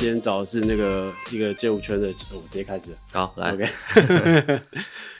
[0.00, 2.88] 那今天找的是那个一个街舞圈的，我直接开始。
[3.12, 3.68] 好，来，OK。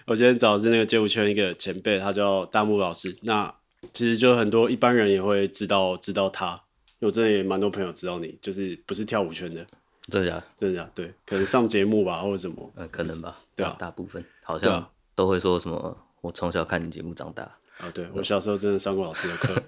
[0.07, 3.15] 我今天找的是那个街舞圈一个前辈，他叫大木老师。
[3.21, 3.55] 那
[3.93, 6.53] 其实就很多一般人也会知道知道他，
[6.99, 9.67] 因为我真的也蛮多朋友知道你，就是不是跳舞圈的，
[10.09, 10.45] 真的假的？
[10.59, 10.91] 真的假的？
[10.95, 13.39] 对，可能上节目吧，或者什么，呃，可能吧。
[13.55, 17.43] 对啊，大部分好像都会说什么，我从小看你节目长大。
[17.77, 19.63] 啊，对，我小时候真的上过老师的课。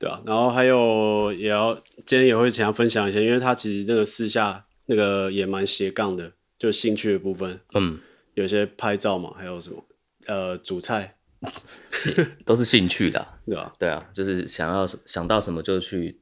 [0.00, 1.74] 对啊，然后还有也要
[2.06, 8.00] 今天也会请他分享一些，因为他其实那个私下那个也蛮斜杠的，就兴趣的部分，嗯，
[8.32, 9.84] 有些拍照嘛，还有什么
[10.26, 11.16] 呃煮菜，
[12.46, 13.72] 都是兴趣的， 对吧？
[13.78, 16.18] 对啊，就是想要想到什么就去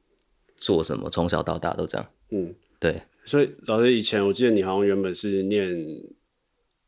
[0.57, 3.01] 做什么，从小到大都这样，嗯，对。
[3.25, 5.73] 所以老师以前我记得你好像原本是念，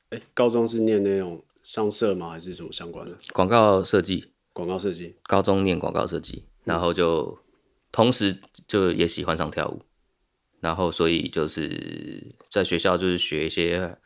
[0.09, 2.31] 哎，高中是念那种商社吗？
[2.31, 3.16] 还是什么相关的？
[3.31, 6.45] 广告设计，广告设计，高中念广告设计。
[6.64, 7.38] 然后就
[7.92, 9.81] 同时就也喜欢上跳舞，
[10.59, 13.98] 然后所以就是在学校就是学一些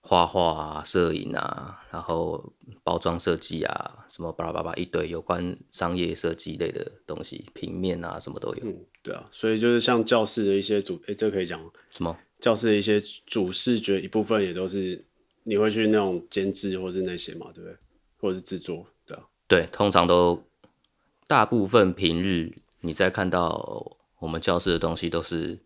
[0.00, 8.64] 画画啊、摄影啊，然后包装设计啊，什么巴拉巴拉一堆有关商业设计类的东西，平面啊什么都有。
[8.64, 12.16] 嗯，对啊，所以就是像教室的一些主，哎，这可以讲什么？
[12.40, 15.04] 教室的一些主视觉一部分也都是
[15.44, 17.76] 你会去那种监制或是那些嘛，对不对？
[18.20, 20.42] 或者是制作，对啊，对，通常都。
[21.28, 25.60] 大部分平日你在看到我们教室的东西都是，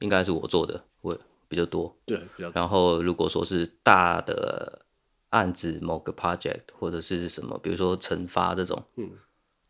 [0.00, 1.16] 应该是我做的，会
[1.48, 1.94] 比较多。
[2.06, 2.52] 对，比较多。
[2.54, 4.86] 然后如果说是大的
[5.28, 9.10] 案子，某个 project 或者是什么，比如说惩罚这种，嗯，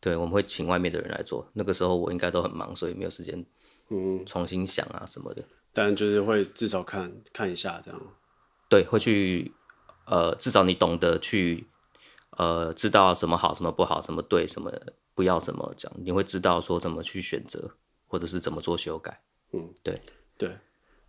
[0.00, 1.50] 对，我们会请外面的人来做。
[1.54, 3.44] 那个时候我应该都很忙，所以没有时间，
[3.88, 5.44] 嗯，重新想啊什么的。
[5.72, 8.00] 但就是会至少看看一下这样。
[8.68, 9.52] 对，会去，
[10.06, 11.66] 呃，至少你懂得去，
[12.36, 14.72] 呃，知道什么好，什么不好，什么对，什么。
[15.14, 19.20] 不要怎么讲，你会知道说怎么去选择，或者是怎么做修改。
[19.52, 20.00] 嗯，对
[20.38, 20.50] 对。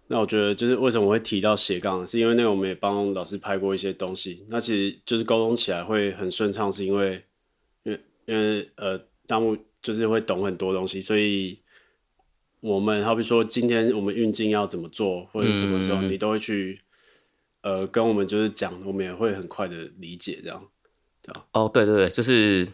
[0.08, 7.24] 那我觉得就是为什么我会提到斜杠，是因为那个我们也帮老师拍过一些东西，那其实就是沟通起来会很顺畅，是因为
[7.84, 11.58] 因为因为呃大木就是会懂很多东西，所以
[12.60, 16.82] 我们好比说今天我们运镜要怎么做，或者什么时候你都会去
[17.62, 20.68] 呃跟我们就是讲，我们也会很快的理解这样，
[21.22, 21.46] 对吧？
[21.54, 22.68] 哦，对对对，就是。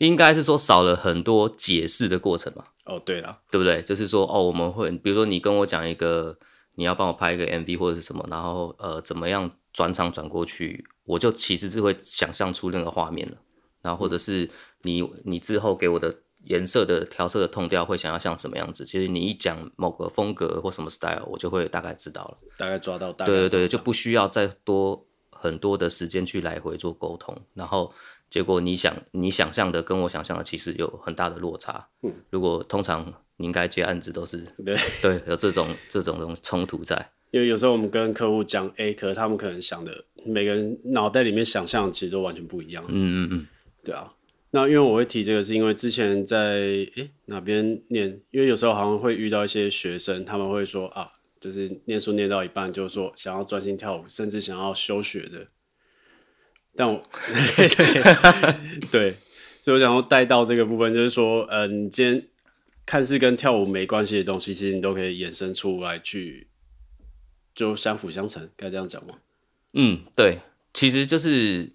[0.00, 2.64] 应该是说少了很多解释的过程嘛？
[2.86, 3.82] 哦，对了，对不对？
[3.82, 6.36] 就是说，哦，我们会，比如说你跟我讲一个，
[6.76, 13.36] 你要帮我拍一个 MV 或者是什么，然后呃，怎么样转场转过去，我就其实是会想象出那个画面了。
[13.82, 14.48] 然后或者是
[14.82, 18.86] 你你之后给我的颜色的调色的 tone 调会想要像什么样子？
[18.86, 23.12] 其实你一讲某个风格或什么 style，我就会大概知道了，大概抓到。
[23.12, 27.92] 大概对对对，就不需要再多很多的时间去来回做沟通，然后。
[28.30, 31.88] 结果你想你想象的跟我想象的其实有很大的落差。
[32.02, 42.84] 嗯，如果通常你应该接案子都是对 对有这种这种东西冲突在，因为有时候我们跟客户讲 A，可是他们可能想的每个人脑袋里面想象其实都完全不一样。
[42.88, 43.46] 嗯嗯嗯，
[43.82, 44.14] 对啊。
[44.52, 51.08] 那因为我会提这个，是因为之前在诶、欸、哪边念，因为有时候好像会遇到一些学生，他们会说啊，
[51.38, 55.46] 就是念书念到一半，就是说想要专心跳舞，甚至想要休学的。
[56.76, 57.02] 但我
[57.56, 57.68] 对
[58.90, 59.16] 对，
[59.60, 62.28] 所以我想要带到这个部分，就是说，呃，你今天
[62.86, 66.48] 看似跟跳舞没关系的东西，其实你都可以衍生出来去，
[67.52, 69.18] 就相辅相成，该这样讲吗？
[69.74, 70.38] 嗯，对，
[70.72, 71.72] 其实就是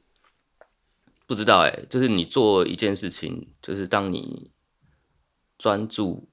[1.28, 4.50] 不知道哎，就是你做一件事情，就是当你
[5.58, 6.30] 专注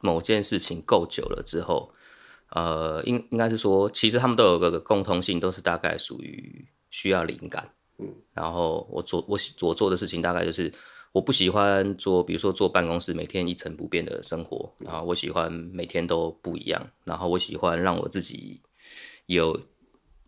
[0.00, 1.92] 某件事情够久了之后，
[2.50, 6.68] 呃，应应该是说，其实他们都有个共通性，都是大概属于。
[6.94, 7.68] 需要灵感，
[7.98, 10.72] 嗯，然后我做我我做的事情大概就是，
[11.10, 18.60] 我不喜欢做，比如说坐办公室每天一成不变的生活，然后我喜欢每天都不一样，然后我喜欢让我自己
[19.26, 19.60] 有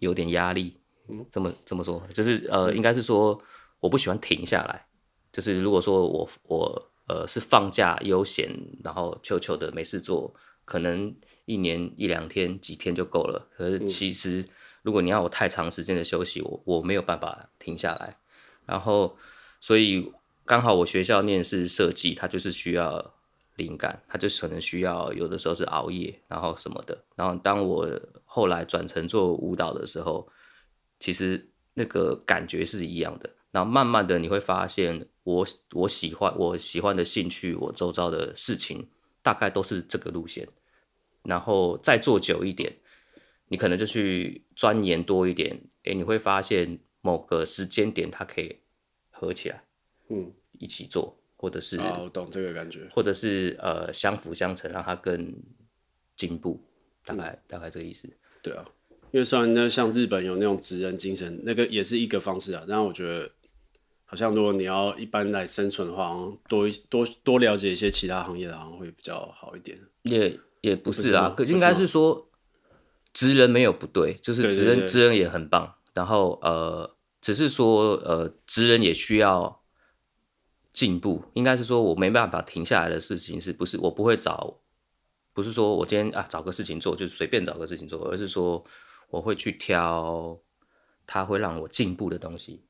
[0.00, 0.76] 有点压力，
[1.08, 3.40] 嗯，这么这么说，就是呃，应该是说
[3.78, 4.84] 我不喜欢停下来，
[5.32, 8.50] 就是如果说我我呃是放假悠闲，
[8.82, 10.34] 然后悄悄的没事做，
[10.64, 11.14] 可能
[11.44, 14.44] 一年一两天几天就够了，可是其实。
[14.86, 18.16] 如果你要我太长时间的休息，我我没有办法停下来。
[18.64, 19.16] 然后，
[19.58, 20.12] 所以
[20.44, 23.14] 刚好我学校念是设计，它就是需要
[23.56, 26.96] 灵感，它就可能需要有的时候是熬夜，然后什么的。
[27.16, 30.24] 然后当我后来转成做舞蹈的时候，
[31.00, 31.44] 其实
[31.74, 33.28] 那个感觉是一样的。
[33.50, 38.88] 然后慢慢的你会发现，我我喜欢我喜欢的兴趣，我周遭的事情
[39.20, 40.46] 大概都是这个路线。
[41.24, 42.72] 然后再做久一点。
[43.48, 48.56] 你可能就去钻研多一点，诶，你会发现某个时间点它可以
[49.10, 49.62] 合起来，
[50.08, 55.34] 嗯，一起做，或者是啊，我懂这个感觉，或者是呃相辅相成，让它更
[56.16, 56.60] 进步，
[57.04, 58.08] 大概、嗯、大概这个意思。
[58.42, 58.64] 对啊，
[59.12, 63.30] 因为虽然那像日本有那种职人精神，那个也是一个方式啊，但我觉得
[64.04, 66.14] 好像如果你要一般来生存的话，
[66.48, 69.78] 多多多了解一些其他行业的，好像会比较好一点。
[70.02, 72.28] 也也不是啊，可应该是说
[73.16, 75.74] 职人没有不对，就是职人职人也很棒。
[75.94, 79.62] 然后呃，只是说呃，职人也需要。
[80.76, 84.58] 进步应该是说，我没办法停下来的事情，是不是我不会找？
[85.32, 88.62] 不是说我今天啊找个事情做，就随便找个事情做，而是说
[89.08, 90.38] 我会去挑
[91.06, 92.62] 它会让我进步的东西，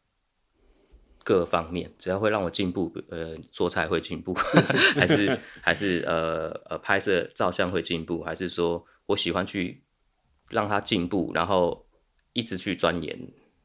[1.25, 4.33] 各方面只要会让我进步， 呃，做菜会进步，
[4.95, 9.83] 还是还是呃呃拍摄照相会进步，还是说我喜欢去
[10.51, 11.87] 让他进步，然后
[12.33, 13.19] 一直去钻研，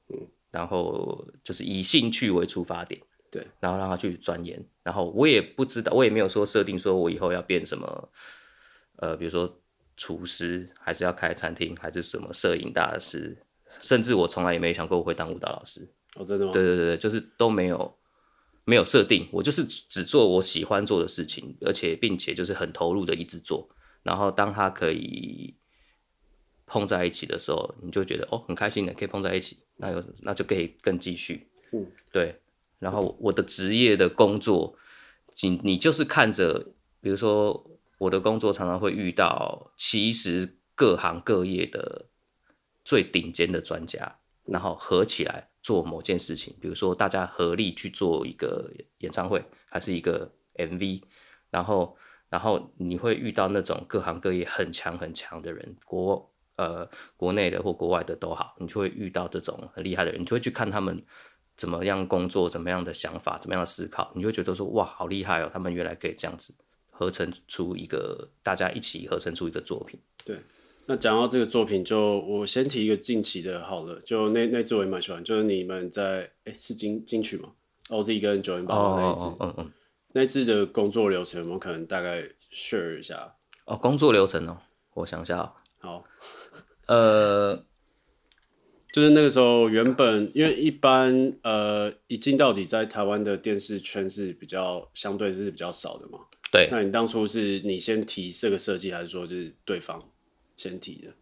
[0.10, 3.00] 嗯，然后就是以兴趣为出发点。
[3.30, 8.12] 对，然后让他去钻研，然后我也不知道，我也没有说设定说我以后要变什么，
[8.98, 9.62] 呃，比如说
[9.96, 13.42] 厨师，还是要开餐厅，还是什么摄影大师，
[13.80, 15.90] 甚至我从来也没想过我会当舞蹈老师。
[16.18, 16.52] 哦，真的吗？
[16.52, 17.98] 对对对，就是都没有
[18.66, 23.70] 没有设定，我就是只做我喜欢做的事情，而且并且就是很投入的一直做，
[24.04, 25.56] 然后当他可以
[26.72, 32.40] 碰在一起的时候，你就觉得哦很开心的可以碰在一起，那有那就可以更继续，嗯，对。
[32.80, 34.74] 然后我的职业的工作，
[35.42, 36.66] 你你就是看着，
[37.02, 37.62] 比如说
[37.98, 42.06] 我的工作常常会遇到，其实各行各业的
[42.86, 51.02] 最顶尖的专家，然后合起来做某件事情，比如说大家合力去做一个演唱会，还是一个 MV，
[51.50, 51.98] 然后
[52.30, 56.31] 然后你会遇到那种各行各业很强很强的人，国
[56.62, 61.04] 呃国内的或国外的都好，你就会遇到这种很厉害的人，你就会去看他们。
[61.58, 65.50] 怎么样工作，怎么样的想法，怎么样的思考，你就会觉得说哇，好厉害哦！
[65.54, 66.56] 他们原来可以这样子
[66.90, 70.00] 合成出一个，大家一起合成出一个作品。
[70.26, 70.40] 对，
[70.88, 77.50] 那讲到这个作品，就我先提一个近期的好了，就那那次我也蛮喜欢，就是你们在哎、欸、是金金曲吗
[77.90, 79.72] ？OZ 跟九零八那一次，嗯嗯，
[80.14, 83.36] 那次的工作流程，我们可能大概 share 一下。
[83.66, 84.58] 哦，工作流程哦，
[84.96, 86.06] 我想一下，好，
[86.88, 87.66] 呃。
[88.94, 96.20] 就是那个时候，原本因为一般呃，一镜到底在台湾的电视圈是比较相对是比较少的嘛。
[96.52, 96.68] 对。
[96.70, 99.98] 那你当初是你先提这个设计，还是说就是对方
[100.58, 101.14] 先提的？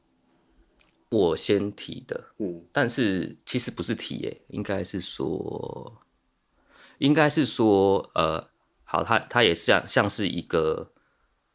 [1.10, 2.20] 我先提的。
[2.40, 2.60] 嗯。
[2.72, 6.02] 但是其实不是提耶，应该是说，
[6.98, 8.50] 应该是说，呃，
[8.84, 10.92] 好，他他也像像是一个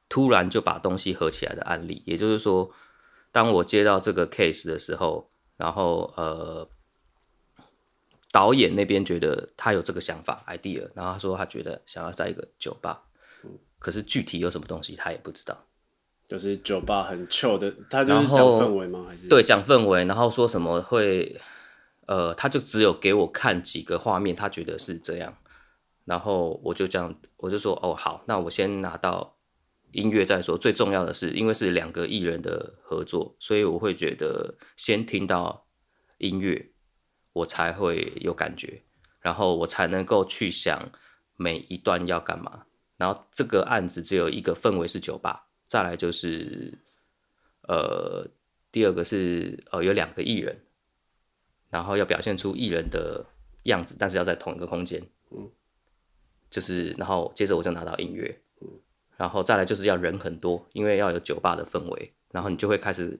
[0.09, 2.05] 突然就把东西合起来的案例。
[2.07, 2.71] 也就是说，
[3.35, 5.29] 当我接到这个 case 的时候。
[5.57, 6.69] 然后呃，
[8.33, 13.05] 导演那边觉得他有这个想法 idea，然后他说他觉得想要在一个酒吧，
[13.45, 15.57] 嗯，可是具体有什么东西他也不知道，
[16.27, 19.05] 就是酒吧很 chill 的，他就是讲氛围吗？
[19.07, 21.41] 还是对，讲氛围，然后说什么会
[22.07, 25.33] 呃，他就只有给我看几个画面，他觉得是这样，
[26.05, 29.37] 然后我就这样，我就说哦好，那我先拿到。
[29.94, 35.66] 音乐再说，最重要的是，因为是两个艺人的合作，所以我会觉得先听到
[36.19, 36.71] 音乐，
[37.33, 38.83] 我才会有感觉，
[39.21, 40.90] 然后我才能够去想
[41.37, 42.66] 每一段要干嘛。
[42.97, 46.76] 然后这个案子只有一个氛围是酒吧，再来就是
[47.69, 48.28] 呃，
[48.73, 50.61] 第二个是呃有两个艺人，
[51.71, 53.25] 然后要表现出艺人的
[53.64, 55.49] 样子，但是要在同一个空间，嗯，
[56.50, 58.40] 就是然后接着我就拿到音乐。
[59.25, 63.19] 然后再来就是要人很多，因为要有酒吧的氛围，然后你就会开始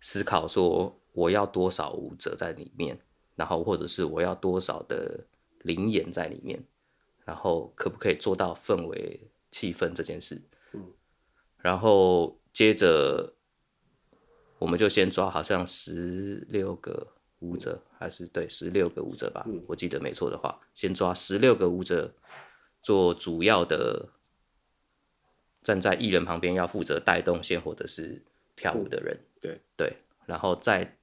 [0.00, 2.98] 思考说我要多少舞者在里面，
[3.36, 5.26] 然后或者是我要多少的
[5.58, 6.64] 灵演在里面，
[7.26, 9.20] 然后可不可以做到氛围
[9.50, 10.40] 气氛这件事？
[10.72, 10.82] 嗯，
[11.58, 13.34] 然后接着
[14.58, 17.06] 我们就先抓好像十六个
[17.40, 22.10] 舞者，还是对十六个舞者吧，我记得没错的话，先抓十六个舞者
[22.80, 24.08] 做主要的。
[25.64, 28.22] 站在艺人旁边要负责带动线或者是
[28.54, 30.96] 跳舞的人，嗯、对对，然后在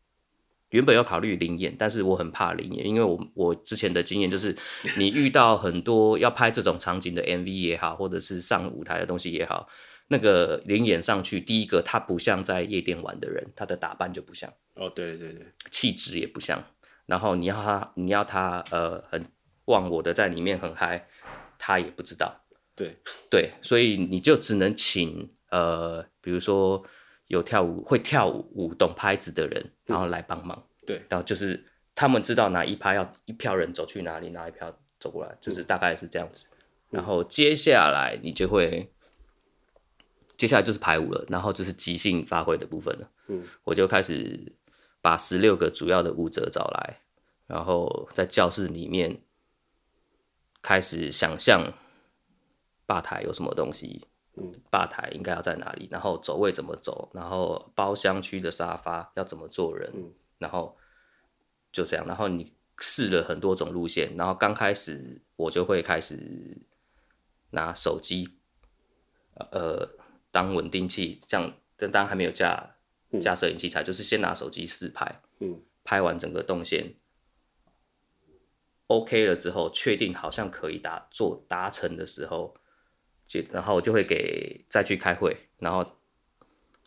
[0.69, 4.55] 原本要考虑灵演，但是我很怕灵演，因为我我之前的经验就是，
[4.97, 9.67] 你遇到很多要拍这种场景的 MV 也好，或者是上舞台的东西也好，
[10.07, 16.63] 那个灵演上去，第一个他不像在夜店玩的人，他的打扮就不像，哦对对对，气质也不像，
[17.07, 19.25] 然后你要他你要他呃很
[19.65, 21.07] 忘我的在里面很嗨，
[21.57, 22.37] 他也不知道。
[22.81, 22.97] 对
[23.29, 26.83] 对，所以你就只能请呃，比如说
[27.27, 30.57] 有跳舞会跳舞舞懂拍子的人，然后来帮忙。
[30.57, 36.45] 嗯、对，然后就是他们知道哪一拍要一票人走去哪里，哪一票走过来，就是大概是这样子。
[36.89, 38.91] 然后接下来你就会，
[40.35, 43.09] 接下来就是排舞了，然后就是即兴发挥的部分了。
[43.27, 44.53] 嗯，我就开始
[45.01, 47.01] 把十六个主要的舞者找来，
[47.47, 49.21] 然后在教室里面
[50.61, 51.73] 开始想象
[52.91, 60.75] 吧台有什么东西，嗯，吧台应该要在哪里，然后走位怎么走，然后包厢区的沙发要怎么坐人，嗯，然后
[61.71, 66.67] 就这样，然后你试了很多种路线，然后刚开始我就会开始。
[67.53, 68.29] 拿手机，
[69.33, 69.85] 呃，
[70.31, 72.77] 当稳定器，这样，但当然还没有架
[73.19, 76.95] 架摄影器材，嗯、就是先拿手机试拍，嗯，拍完整个动线
[78.87, 82.55] ，OK 了之后，确定好像可以达做达成的时候，
[83.51, 85.85] 然后我就会给再去开会，然后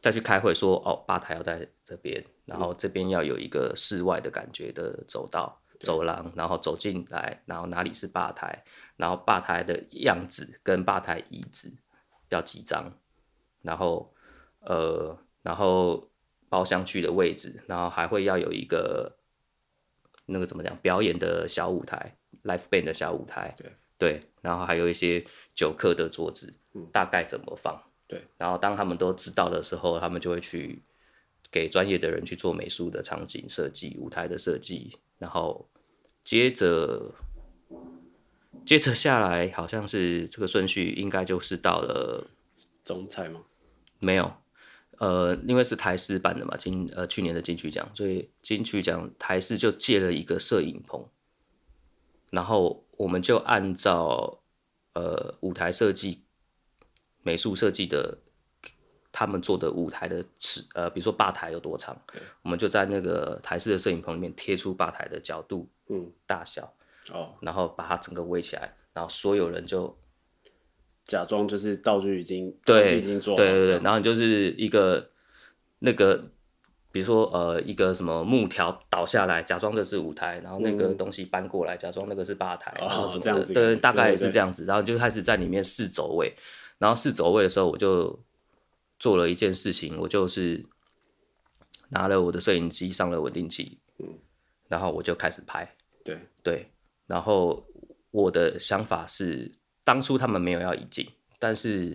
[0.00, 5.60] 再去开会说，哦，吧台要在这边，然后这边要有一个室外的感觉的走道。
[5.80, 8.64] 走廊，然后走进来，然后哪里是吧台，
[8.96, 11.70] 然后吧台的样子跟吧台椅子
[12.30, 12.90] 要几张，
[13.60, 14.14] 然后
[14.60, 16.08] 呃，然后
[16.48, 19.18] 包厢区的位置，然后还会要有一个
[20.24, 25.24] 那个怎么讲表演的小舞台，live band 的小舞台，对对，然后还有一些
[25.54, 30.82] 酒客的桌子，嗯，大概怎么放，对，然后当他们都知道的时候，他们就会去
[31.50, 34.98] 给专业的人去做美术的场景设计、舞台的设计。
[35.16, 35.68] 然后
[36.24, 37.14] 接着，
[38.66, 42.26] 接着下来，好像是这个顺序，应该就是到了
[42.82, 43.42] 总彩吗？
[44.00, 44.34] 没有，
[44.98, 51.08] 呃，因为是台式办的嘛，今呃去年的金曲奖，所以金曲奖台式就借了一个摄影棚，
[52.30, 54.42] 然后我们就按照
[54.94, 56.24] 呃舞台设计、
[57.22, 58.18] 美术设计的。
[59.16, 61.96] 他们做的舞台的尺，呃，比如说吧台有多长，
[62.42, 66.74] 我们就在那个台式的摄影棚里面贴出吧台的角度、嗯，大小，
[67.12, 69.96] 哦，然后把它整个围起来，然后所有人就
[71.06, 75.08] 假装就是道具已经对已经做好对对对，然后就是一个
[75.78, 76.32] 那个，
[76.94, 86.32] 比如说呃一个什么木条倒下来，假装这是舞台，然后那个东西搬过来，假装那个是吧台，嗯、然后什么的，哦、这样子对，大概也是这样子，然后就开始在里面试走位，
[86.78, 88.16] 然后试走位的时候我就。
[88.96, 90.64] 做了一件事情，我就是
[91.90, 94.06] 拿了我的摄影机上了稳定器，嗯，
[94.68, 95.68] 然后我就开始拍，
[96.02, 96.18] 对。
[96.42, 96.70] 对，
[97.06, 97.66] 然后
[98.12, 99.50] 我的想法是，
[99.82, 101.06] 当初他们没有要引进，
[101.38, 101.94] 但是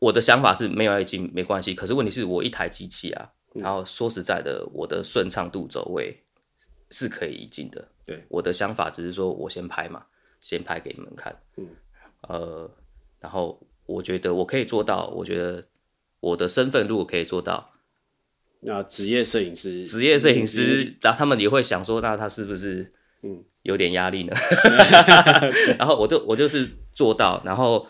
[0.00, 6.22] 我的想法是没有要移镜没关系，可是问题是我一台机器啊，嗯、然后说实在的，我的顺畅度走位
[6.90, 10.06] 是可以移镜的，对，我的想法只是说我先拍嘛，
[10.40, 11.68] 先拍给你们看，嗯，
[12.28, 12.70] 呃，
[13.20, 13.60] 然后。
[13.84, 15.66] 我觉得我可以做到，我觉得
[16.20, 17.72] 我的身份如果可以做到，
[18.60, 22.90] 那职业摄影师，职业摄影师，然后他们也会想说，那他是不是
[23.22, 24.32] 嗯有点压力呢？
[25.76, 27.86] 然后我就我就是做到，然后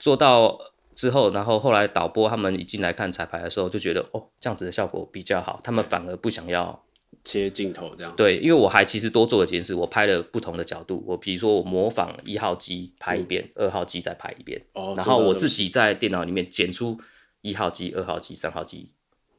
[0.00, 0.58] 做到
[0.94, 6.84] 之后，然后后来导播他们一进来看彩排的时候，就觉得哦这样子的效果比较好，他们反而不想要。
[7.22, 11.02] 切镜头这样对，因为我还其实多做了件事，我拍了不同的角度。
[11.06, 17.00] 我比如说我模仿一号机拍一遍，二、嗯、号机再拍一遍，哦、然后我自己在电脑里面剪出
[17.40, 18.90] 一号机、二号机、三号机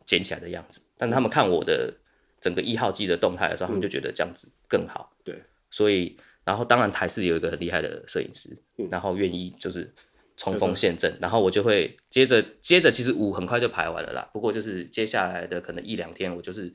[0.03, 0.81] 剪起来的样子。
[0.97, 1.93] 但他们看我的
[2.41, 5.11] 整个一号机的动态的时候，嗯、他们就觉得这样子更好。
[5.23, 9.93] 对，所以然后当然台视有一个很厉害的摄影师，嗯、然后愿意就是
[10.37, 14.29] 冲锋陷阵，然后我就会接着接着，其实舞很快就排完了啦。
[14.33, 16.73] 不过就是接下来的可能一两天，我就是。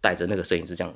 [0.00, 0.94] 带着那个摄影师这样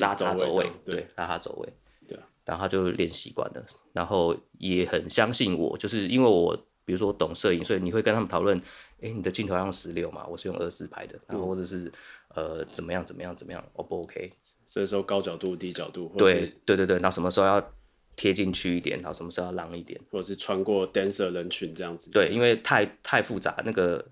[0.00, 1.72] 拉他走位，对，拉他走位，
[2.08, 11.92] 对，然后他就练习惯了，然后也很相信我，就是因为我比如说我懂摄影，所以你会跟他们讨论，哎、欸，你的镜头要用十六嘛，我是用二四拍的，然后或者是
[12.34, 14.32] 呃怎么样怎么样怎么样，O 不 OK？
[14.66, 17.72] 所以说高角度、低角度，对对对对，然后什么时候要
[18.20, 24.04] 贴进去一点，然后什么时候要浪一点，或者是穿过 dancer 人群这样子，对，因为太太复杂，那个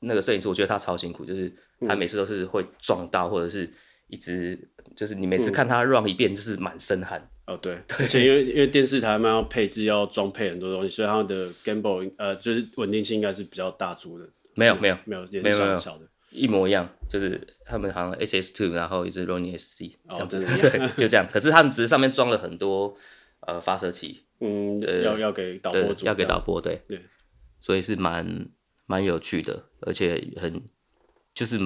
[0.00, 1.50] 那个摄影师我觉得他超辛苦，就是
[1.88, 3.72] 他每次都是会撞到或者是。
[4.08, 4.56] 一直
[4.94, 7.54] 就是你每次看他 run 一遍，就是满身汗、嗯。
[7.54, 14.28] 哦，对，而且因为因为电视台嘛要配置要装配很多东西，所以他们的 gimbal 呃就是稳定性应该是比较大足的。
[14.54, 21.26] 没有没有没有也是小小的，一模一样，就是他们好像 HS Two，然后一支 Ronin SC 这样子，对，就这样。
[21.32, 22.94] 可是他们只是上面装了很多
[23.46, 27.00] 呃发射器，嗯，要要给导播要给导播对对，
[27.60, 28.48] 所以是蛮
[28.86, 30.62] 蛮有趣的，而且很
[31.32, 31.58] 就是。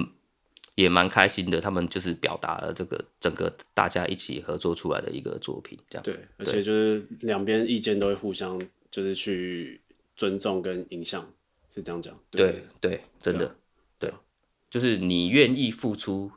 [0.75, 8.57] 也蛮开心的，他们就是表达了这个整个大家一起合作出来的一个作品，这样对，而且就是两边意见都会互相
[8.89, 9.81] 就是去
[10.15, 11.29] 尊重跟影响，
[11.69, 13.53] 是这样讲，对对，对，真的
[13.99, 14.13] 对，对，
[14.69, 16.31] 就是你愿意付出，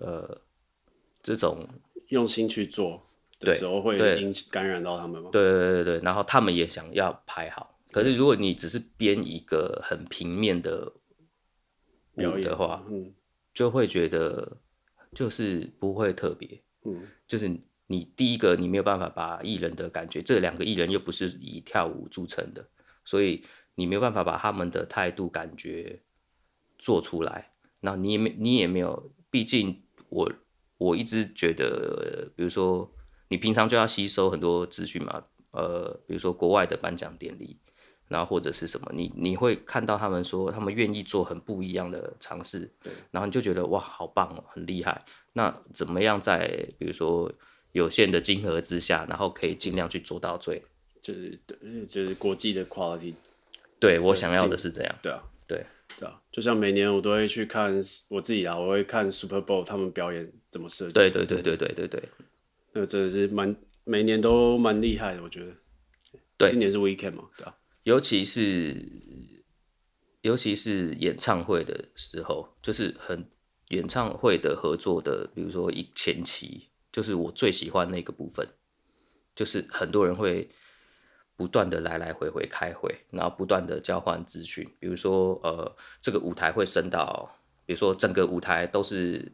[0.00, 0.42] 呃，
[1.22, 1.68] 这种
[2.08, 3.00] 用心去做，
[3.38, 5.28] 的时候会引感染到他们吗？
[5.30, 10.90] 对对对对，然后他们也想要拍好，可是如果你只是编一个很平面的
[12.14, 13.12] 舞的话，嗯，
[13.52, 14.56] 就会觉得
[15.12, 17.50] 就是不会特别，嗯，就是
[17.86, 22.66] 你第一个你没有办法把艺人的感觉，这两个艺人又不是以跳舞著称的，
[23.04, 26.00] 所以你没有办法把他们的态度感觉
[26.78, 30.32] 做出来，那你也没你也没有，毕竟我
[30.78, 32.90] 我一直觉得，比如说。
[33.28, 37.56] 你平常就要吸收很多资讯嘛，呃，比如说国外的颁奖典礼，
[38.08, 45.04] 然后或者是什么，你你会看到他们说他们愿意做很不一样的尝试，对，然后你就觉得哇，好棒哦，很厉害。
[45.32, 46.46] 那怎么样在
[46.78, 47.30] 比如说
[47.72, 50.62] 有限的金额之下，然后可以尽量去做到最，
[51.02, 51.38] 就是
[51.88, 53.14] 就是国际的 quality，
[53.80, 55.66] 对我想要的是这样，对啊，对
[55.98, 62.02] 对啊，就像每年我都会去看我自己啊，我会看 Super Bowl 他们表演怎么设计，对对对对对对对。
[62.76, 65.52] 那真的是蛮每年都蛮厉害的，我觉得。
[66.36, 67.56] 对，今年是 Weekend 嘛，对啊。
[67.84, 68.76] 尤其是
[70.20, 73.26] 尤其是演唱会的时候，就是很
[73.68, 78.46] 演唱会的合作的，比如说一前期，就是我最喜欢那个部分，
[79.34, 80.50] 就是很多人会
[81.34, 87.30] 不断的来来回回开会，然后不断的交换资讯，比如说呃，这个舞台会升到，
[87.64, 89.32] 比如说整个舞台都是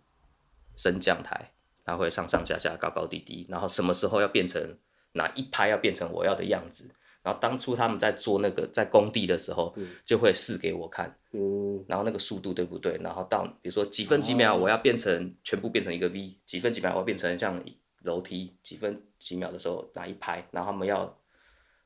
[0.76, 1.52] 升降台。
[1.84, 4.78] 它会上上下下、高高低低，然后什么时候要变成
[5.12, 6.88] 哪一拍要变成我要的样子，
[7.22, 9.74] 然后当初他们在做那个在工地的时候，
[10.04, 12.96] 就会试给我看，嗯，然后那个速度对不对？
[12.98, 17.62] 然后到比如说几分几秒我要变成全部变成一个 V，几分几秒我要变成像
[18.02, 21.18] 楼梯，几分几秒的时候哪一拍，然后他们要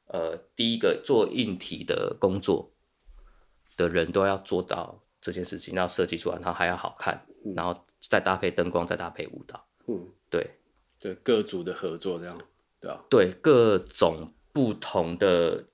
[0.07, 2.73] 呃第一个做硬体的工作
[3.77, 9.66] 的人都要做到这件事情，然后设计出来，然后还要好看，然后再搭配灯光，再搭配舞蹈。
[9.89, 10.51] 嗯，对，
[10.99, 12.41] 对，各组的合作这样，
[12.81, 15.65] 对啊，对，各种不同的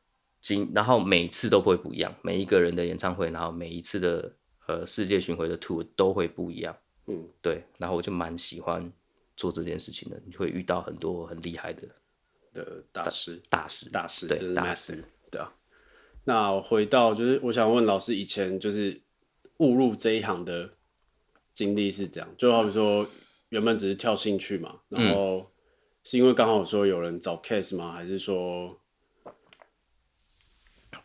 [0.41, 4.33] 经，然后每次都会不一样，每一个人的演唱会，然后每一次的
[4.67, 8.93] 呃世界巡回的 tour 都会不一样，嗯，对，然后我就蛮喜欢
[9.35, 11.89] 做这件事情的，你会遇到很多很厉害的
[12.53, 15.55] 的大师，大师，大师，对，大师，对啊。
[16.25, 19.01] 那回到就是，我想问老师，以前就是
[19.57, 20.75] 误入这一行的
[21.55, 23.09] 经历是这样，就好比说。
[23.53, 25.53] 原本只是跳兴趣嘛，然后
[26.03, 27.93] 是因为刚好说有人找 case 吗？
[27.93, 28.81] 还是说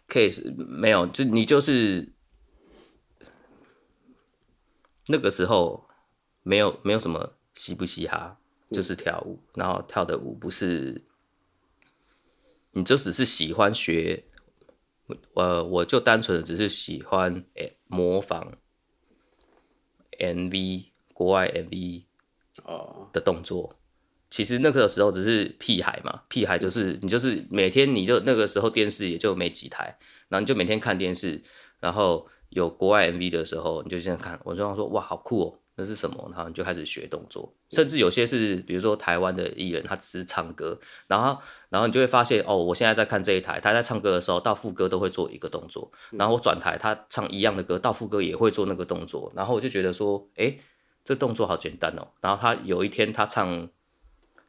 [0.07, 1.05] case 没有？
[1.07, 2.13] 就你就是
[5.07, 5.89] 那个时候
[6.41, 8.39] 没有没有什么嘻不嘻哈，
[8.71, 11.03] 就是跳舞，嗯、然后跳的舞不是，
[12.71, 14.23] 你就只是喜欢学，
[15.33, 18.57] 呃，我就单纯的只是喜欢诶模仿
[20.17, 22.06] MV 国外 MV。
[22.67, 23.73] 哦，的动作，
[24.29, 31.41] 其实那个时候只是屁孩嘛，屁孩就是你就是每天你就那个时候电视也就没几台，然后你就每天看电视，
[31.79, 36.29] 然后有国外 MV 的时候你就现在看，我就说哇好酷哦，那是什么？
[36.35, 40.77] 然后你就开始学动作，甚至有些是比如说台湾的艺人，他只是唱歌，
[41.07, 50.57] 然后然后你就会发现哦，我现在在看这一台，他在唱歌的时候到副歌都会做一个动作，然后我转台他唱一样的歌到副歌也会做那个动作，然后我就觉得说，哎。
[51.07, 53.69] 这动作好简单哦，然后他有一天他唱，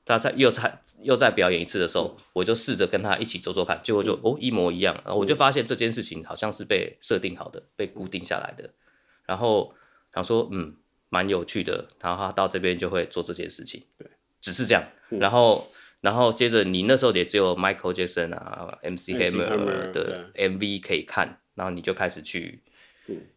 [0.04, 8.68] 他在又在又在表演一次的时候，嗯、我就试着跟他一起做做看，结果就、嗯、哦一模一样，然后我就发现这件事情好像是被设定好的，被固定下来的，
[9.24, 9.72] 然后
[10.12, 10.74] 想说嗯
[11.10, 22.64] 蛮有趣的，然后他到这边就会做这件事情，对，只是这样，嗯、然后然后接着你那时候也只有 Michael Jackson 啊，MC Hammer 的 MV 可以看，然后你就开始去。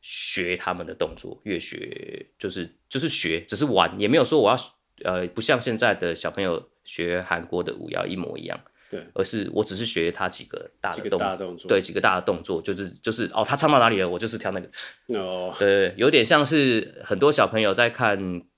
[0.02, 4.58] 学他们的动作，越学就是就是学，只是玩，也没有说我要
[5.04, 18.18] 呃，不像现在的小朋友学韩国的舞要一模一样，对，而是我只是学他几个大的动，作，对，几个大的动作，就是就是哦，他唱到哪里了，我就是跳那个，哦， 对，有点像是很多小朋友在看，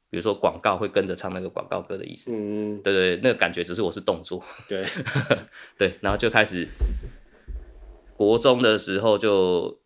[0.10, 4.86] 比如说广告会跟着唱那个广告歌的意思，嗯，对对，那个感觉只是我是动作，对。
[5.78, 6.68] 对，然后就开始
[8.18, 9.83] 国中的时候就。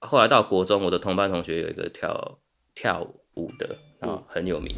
[0.00, 2.38] 后来到国中，我的同班同学有一个跳
[2.74, 3.02] 跳
[3.34, 4.72] 舞的，然后很有名。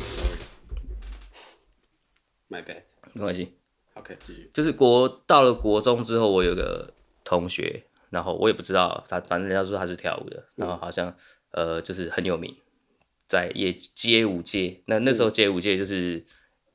[2.49, 3.53] My bad，没关系。
[3.95, 4.51] OK，继续。
[4.55, 11.15] 就是国到了国中之后，我有个同学，然后我也不知道他，反正人家说他是跳舞的，然后好像
[11.51, 12.57] 呃就是很有名，
[13.27, 14.81] 在业街舞界。
[14.87, 16.25] 那那时候街舞界就是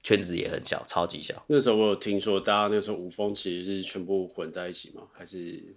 [0.03, 1.43] 圈子也很小，超级小。
[1.47, 5.07] 那时候我有听说，大家那时候舞风其实是全部混在一起吗？
[5.11, 5.75] 还是？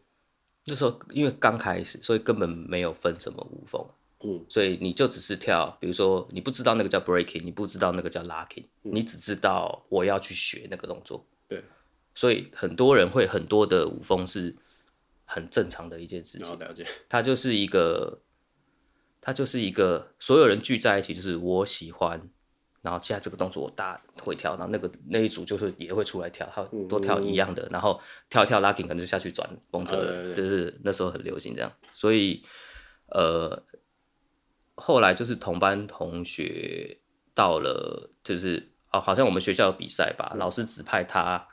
[0.69, 3.85] 那时候因为刚开始，所以根本没有分什么舞风。
[4.21, 11.25] 嗯，所以你就只是跳，比如说你不知道那个叫 breaking，你不知道那个叫 locking，嗯，你只知道我要去学那个动作。
[11.47, 11.63] 对，
[12.15, 14.55] 所以很多人会很多的舞风是
[15.25, 16.59] 很正常的一件事情。
[16.59, 18.21] 了解，它就是一个，
[19.21, 22.29] 它就是一个所有人聚在一起，就是我喜欢。
[22.89, 31.71] 然后现在这个动作我大会跳，然后那个那一组就是也会出来跳，他都跳一样的，嗯、然后跳一跳 locking 可能就下去转风车了，哦、就是那时候很流行这样。
[31.93, 32.43] 所以
[33.09, 33.63] 呃，
[34.75, 36.99] 后来就是同班同学
[37.35, 41.47] 到了，就是哦，好像我们学校有比赛吧，嗯、老师指派他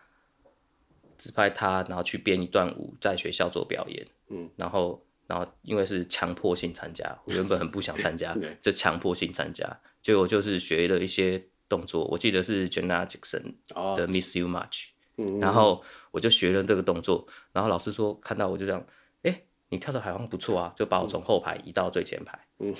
[1.18, 9.80] 指派他，然后去编一段舞在学校做表演，嗯，然后然后因为是强迫性参加，我原本很不想参加， 就强迫性参加。
[10.02, 13.56] 结果就是学了一些动作，我记得是 Jenna Jackson
[13.96, 15.44] 的 Miss You Much，、oh.
[15.44, 18.86] 然后我就学了这个动作，然后老师说看到我就这样，
[19.24, 22.76] 哎、欸，你跳的好像不错啊，就把我从后排移到最前排，嗯，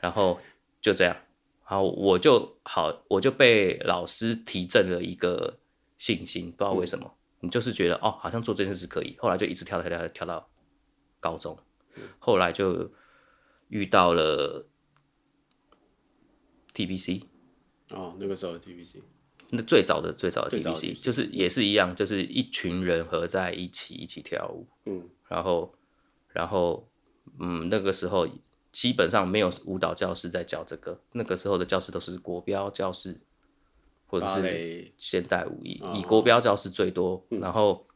[0.00, 0.40] 然后
[0.80, 1.16] 就这样，
[1.68, 5.60] 然后我就好，我就被老师提振了一个
[5.98, 7.06] 信心，不知道为什么，
[7.42, 10.48] 嗯、你就是觉得哦，好像做这件事可以，后来就一直跳跳跳跳到
[11.20, 11.56] 高中，
[12.18, 12.90] 后来就
[13.68, 14.66] 遇到了。
[16.76, 17.22] TBC，
[17.88, 19.00] 哦，那个时候的 TBC，
[19.48, 25.74] 那最早的最早的 TBC 就是也是一样，就是一群人合在一起一起跳舞，嗯，然后
[26.28, 26.86] 然后
[27.38, 28.28] 嗯，那个时候
[28.72, 33.18] 基本上没有舞蹈教室在教这个，那个时候的教室都是国标教室
[34.06, 37.86] 或者是现代舞以以国标教室最多，然后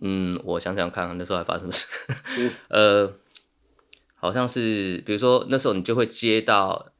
[0.00, 3.14] 嗯，我想想看那时候还发生什么事，呃，
[4.16, 6.90] 好像是比如说那时候你就会接到。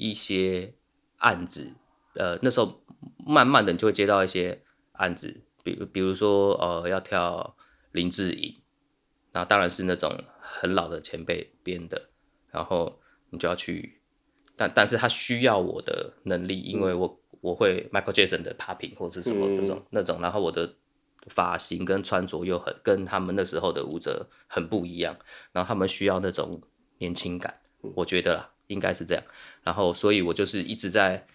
[0.00, 0.74] 一些
[1.16, 1.72] 案子，
[2.14, 2.84] 呃，那时候
[3.26, 7.56] 慢慢的你就会接到一些案子，比如比如说呃要跳
[7.90, 8.54] 林志颖，
[9.32, 12.10] 那当然是那种很老的前辈编的，
[12.52, 13.00] 然后
[13.30, 14.00] 你就要去，
[14.54, 20.72] 但但是他需要我的能力，因为我我会 Michael Jackson 的 popping 或是什么那种、嗯、那种，然后我的
[21.28, 25.16] 发型跟穿着又很跟他们那时候的舞者很不一样，
[25.52, 26.60] 然后他们需要那种
[26.98, 27.60] 年轻感，
[27.94, 28.50] 我觉得啦。
[28.68, 29.24] 应该是这样，
[29.62, 31.26] 然后所以我就是一直在，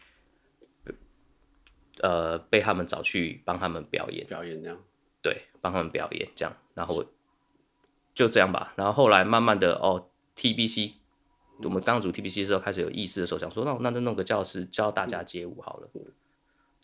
[2.00, 4.78] 呃，被他们找去帮他们表演，表演这样，
[5.24, 7.04] 对，帮他们表演这样，然后
[8.14, 8.72] 就这样吧。
[8.76, 10.92] 然后后来慢慢的，哦，TBC，
[11.64, 15.90] 我们当组 TBC 的时候开始有意识的时候，想说，那那就弄个教室教大家街舞好了，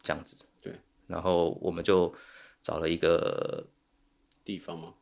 [0.01, 0.35] 这样子。
[0.59, 0.73] 对，
[1.05, 2.11] 然后我们就
[2.61, 3.67] 找了一个
[4.43, 4.93] 地方吗？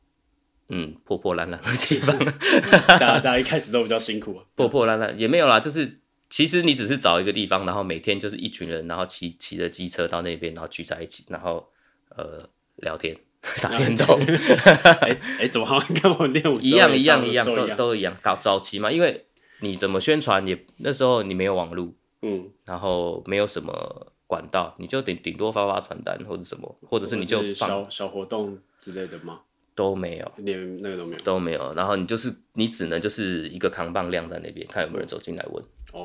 [0.69, 2.17] 嗯，破破烂烂的地方，
[2.87, 4.43] 大家大家一开始都比较辛苦啊。
[4.55, 11.65] 破破烂烂也没有啦，就是其实你只是找一个地方，然后每天就是一群人，然后骑骑着机车到那边，然后聚在一起，然后
[12.09, 13.15] 呃聊天
[13.61, 14.19] 打电动。
[14.19, 14.33] 哎
[15.01, 18.91] 哎、欸欸，怎么好像跟我们练舞一样一样一样都都一样搞早期嘛？
[18.91, 19.25] 因为
[19.61, 21.93] 你怎么宣传也那时候你没有网络，
[22.23, 29.41] 嗯，然后没有什么管道，你就顶顶多发发传单或者什么，或者是你就小小活动之类的吗？
[29.73, 31.71] 都没有，连那个都没有，都没有。
[31.73, 35.63] 然后你就是你只能就是一个扛棒晾在那边，看有没有人走进来问。
[35.93, 36.03] 哦，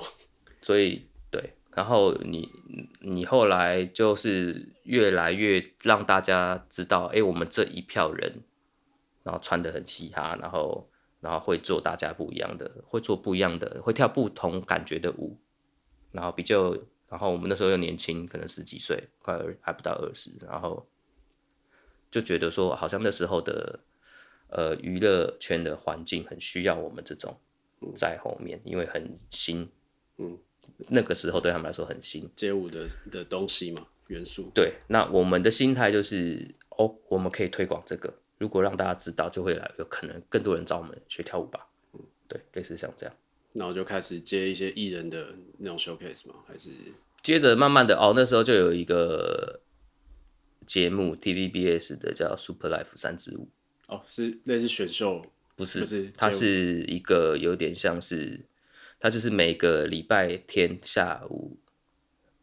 [0.61, 2.49] 所以对，然后你
[3.01, 8.43] 你后来就是越来越让大家知道，哎，我们这一票人，
[9.23, 10.87] 然后穿得很嘻哈，然后
[11.21, 15.39] 然后会做大家不一样的，会做不一样的，会跳不同感觉的舞，
[16.11, 16.77] 然后比较，
[17.13, 20.85] 然后我们那时候又年轻，可能十几岁，快二还不到二十，然后。
[22.15, 23.81] 就觉得说，好像那时候的
[24.51, 27.35] 呃娱乐圈的环境很需要我们这种
[27.97, 29.67] 在后面，因为很新，
[30.19, 30.39] 嗯，
[30.89, 34.51] 那个时候对他们来说很新，街舞的的东西嘛，元素。
[34.55, 41.67] 对，那我们的心态就是，哦，我们可以推广这个，如果让大家知道，就会来，有可能更多人找我们学跳舞吧。
[41.95, 43.17] 嗯，对，类似像这样，
[43.53, 46.35] 然后就开始接一些艺人的那种 showcase 吗？
[46.47, 46.71] 还是
[47.23, 49.61] 接着慢慢的，哦，那时候就有一个。
[50.65, 53.49] 节目 TVBS 的叫 Super Life 三支舞
[53.89, 58.41] 哦，是类似选秀，不是，不是，它是一个有点像是，
[59.01, 61.59] 它就是每个礼拜天下午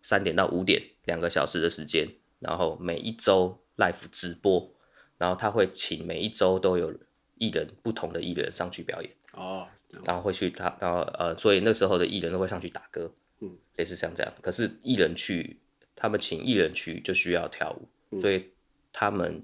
[0.02, 4.70] 三点到五点两个小时的时间，然后每一周 live 直播，
[5.18, 6.94] 然后他会请每一周都有
[7.36, 9.68] 艺人不同的艺人上去表演哦，
[10.04, 15.60] 然后会去他，然后呃，所以那时候的艺人都会上去打歌，嗯，类似像这样，可是艺人去，
[15.96, 17.88] 他们请艺人去就需要跳舞。
[18.20, 18.52] 所以
[18.92, 19.44] 他们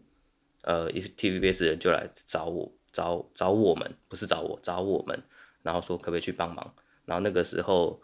[0.63, 5.21] 呃，TVBS 的人就来找我，找找我们，不是找我，找我们，
[5.62, 6.74] 然后说可不可以去帮忙。
[7.06, 8.02] 然后那个时候，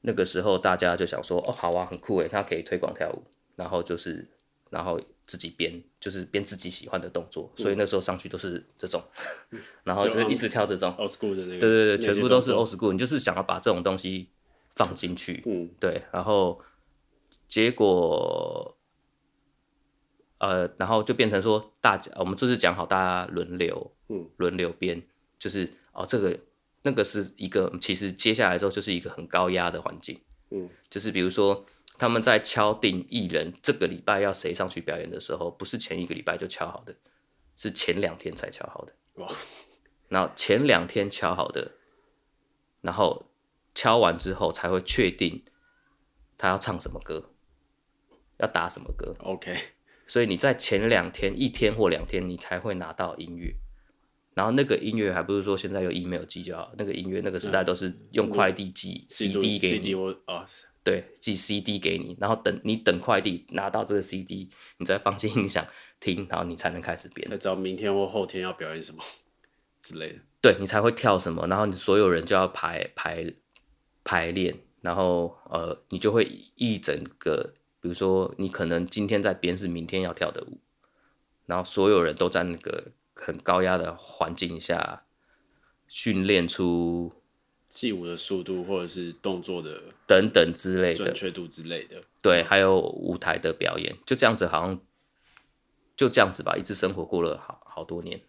[0.00, 3.22] 那个时候大家就想说，哦，好啊，很酷诶，他可以推广跳舞。
[3.54, 4.26] 然后就是，
[4.70, 4.98] 然后
[5.32, 9.02] 自己编，就是编自己喜欢的动作，所以那时候上去都是这种，
[9.82, 10.94] 然后就一直跳这种。
[10.98, 14.28] old school 的那个，对对对，全部都是 old school，你就是想要把这种东西
[14.74, 16.60] 放进去，嗯，对，然后
[17.48, 18.76] 结果，
[20.36, 25.02] 呃，然后就变成说大家，我们就是讲好大家轮流，嗯，轮流编，
[25.38, 26.38] 就是哦这个
[26.82, 31.64] 那个是一个，其实接下来之后就是一个很高压的环境，嗯，就是比如说。
[31.98, 36.94] 他们在敲定艺人这个礼拜要谁上去表演的时候，不是前一个礼拜就敲好的，
[37.56, 38.92] 是前两天才敲好的。
[39.14, 39.28] 哇！
[40.08, 41.72] 然后前两天敲好的，
[42.80, 43.30] 然后
[43.74, 45.44] 敲完之后才会确定
[46.36, 47.30] 他要唱什么歌，
[48.38, 49.14] 要打什么歌。
[49.20, 49.56] OK。
[50.06, 53.54] 所以你在前两天一天或两天，你才会拿到音乐。
[54.34, 59.94] 然后那个音乐还不是说现在有 email 寄就好，那个音乐那个时代都是用快递寄 CD 给你。
[60.84, 65.64] 对，寄 CD 给你，然后等你等快递拿到这个 CD，你再放进音响
[66.00, 67.28] 听，然后你才能开始编。
[67.30, 69.00] 才知道明天或后天要表演什么
[69.80, 70.18] 之类的。
[70.40, 73.32] 对，你才会跳什么，然后你所有人就要排排
[74.02, 76.24] 排练，然后呃，你就会
[76.56, 80.58] 一整个，比如说你可能今天在编是明天要跳的舞，
[81.46, 85.04] 然后所有人都在那个很高压的环境下
[85.86, 87.12] 训练出。
[87.72, 91.04] 记舞的速度，或者是动作的等等之类的。
[91.06, 94.78] 准确度之类的，对，还有舞台的表演，就这样子，好像
[95.96, 98.20] 就这样子吧，一直生活过了好好多年，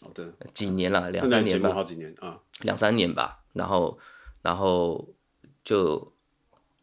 [0.00, 2.12] 好的，几年了，两三年吧，好几年？
[2.18, 3.96] 啊，两三年吧，然后
[4.42, 5.14] 然后
[5.62, 6.12] 就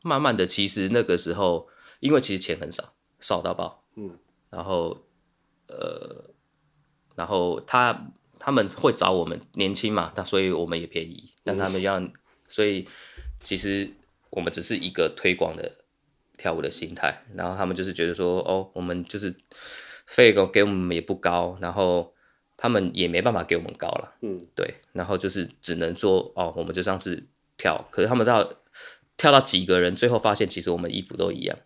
[0.01, 1.67] 慢慢的，其实那个时候，
[1.99, 4.17] 因为其实钱很少，少到爆，嗯，
[4.49, 5.05] 然后
[5.67, 6.33] 呃，
[7.15, 8.13] 然后他。
[8.45, 11.31] 他们会找我们年轻嘛，那所以我们也便宜。
[11.43, 11.99] 但他们要，
[12.47, 12.87] 所以
[13.41, 13.91] 其实
[14.29, 15.71] 我们只是一个推广的
[16.37, 17.23] 跳舞的心态。
[17.33, 19.35] 然后他们就是觉得说，哦，我们就是
[20.05, 22.13] 费用给我们也不高，然后
[22.55, 24.15] 他们也没办法给我们高了。
[24.21, 24.75] 嗯，对。
[24.93, 27.27] 然后就是只能说，哦，我们就像是
[27.57, 27.83] 跳。
[27.89, 28.47] 可是他们到
[29.17, 31.57] 跳到几个人，最后发现其实我们衣服都一样。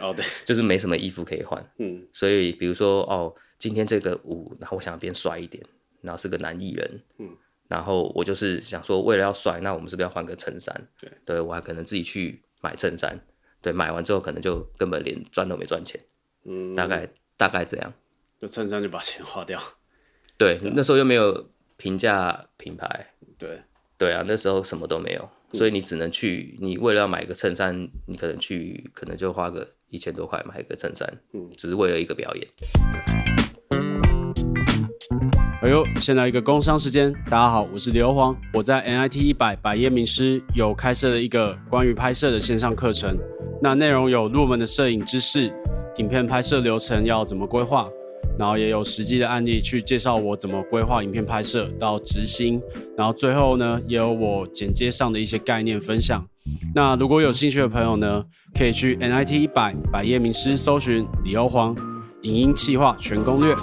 [0.00, 1.62] 哦，对， 就是没什么衣服可以换。
[1.76, 5.62] 嗯，所以比如说，哦，今天这个舞，然后我想要变帅一点。
[6.02, 7.30] 然后是个男艺人，嗯，
[7.68, 10.88] 然后我就是想说，为了要帅，那我们是不是要换个衬衫？
[11.00, 13.18] 对，对我还可能自己去买衬衫，
[13.62, 16.00] 对，买完之后可能就根本连赚都没赚钱，
[16.44, 17.92] 嗯，大概大概这样，
[18.40, 19.58] 就衬衫就把钱花掉，
[20.36, 23.62] 对，对那时候又没有评价品牌，对，
[23.96, 33.21] 对啊，那时候什么都没有，所以你只能去，你为了要买个衬衫，你可能去，可能就花个一千多块买一个衬衫，嗯，只是为了一个表演。
[35.62, 43.16] 哎呦，现在一个工商时间，大家好，我是刘黄，我在 NIT 一百百业名师有开设了一个关于拍摄的线上课程，
[43.62, 45.54] 那内容有入门的摄影知识，
[45.98, 47.88] 影片拍摄流程要怎么规划，
[48.36, 52.60] 然后也有实际的案例去介绍我怎么规划影片拍摄到执行，
[52.96, 56.26] 然后最后呢，也有我剪接上的一些概念分享。
[56.74, 58.24] 那如果有兴趣的朋友呢，
[58.58, 61.76] 可以去 NIT 一百百业名师搜寻李欧黄
[62.22, 63.54] 影音企划全攻略。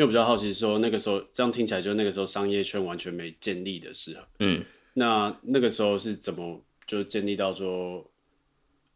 [0.00, 8.02] 因为比较好奇，说那个时候这样听起来，就那个时候商业圈完全没建立的时候，嗯，那那个时候是怎么就建立到说，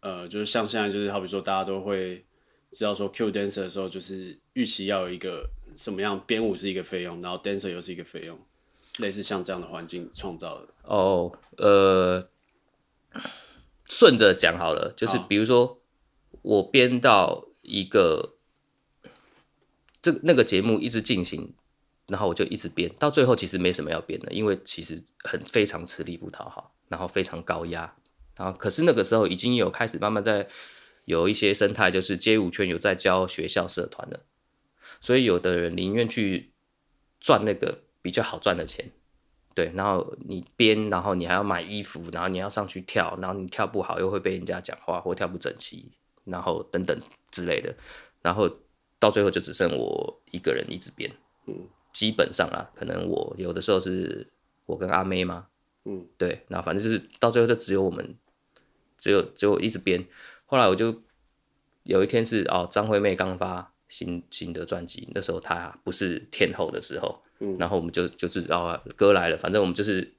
[0.01, 2.25] 呃，就是像现在，就是好比说大家都会
[2.71, 8.39] 知道说，Q dancer 的时候，就是预期要有一个什么样编舞是一个费用，然后 dancer 又是一个费用，
[8.97, 10.69] 类似像这样的环境创造的。
[10.85, 12.27] 哦，呃，
[13.85, 15.83] 顺着讲好了，就是比如说
[16.41, 18.34] 我编到一个。
[20.05, 21.51] 这那个节目一直进行，
[22.09, 27.91] 然后我就一直编，到最后其实没什么要编的，因为其实很非常吃力不讨好，然后非常高压，
[28.37, 30.47] 然后可是那个时候已经有开始慢慢在
[31.07, 34.21] 有一些生态，就是街舞圈有在教学校社团的，
[35.01, 36.53] 所以有的人宁愿去
[37.19, 38.91] 赚那个比较好赚的钱，
[39.55, 45.91] 对，然后你编，然后你还要买衣服，然后你要上去跳，然后你跳不好又会被人家讲话或跳不整齐，
[46.27, 47.75] 然后等等之类的，
[48.21, 48.55] 然后。
[49.05, 51.13] 到最后就只剩我一个人一直编，
[51.47, 54.27] 嗯，基本上啦，可能我有的时候是
[54.65, 55.49] 我跟阿妹嘛，
[55.85, 58.15] 嗯，对，那反正就是到最后就只有我们，
[58.97, 60.03] 只有只有一直编。
[60.47, 61.03] 后来我就
[61.83, 70.15] 有一天是哦，张惠妹刚发新新的专辑，那时候她不是天后的时候，嗯，然后我们就就知道歌来了，反正我们就是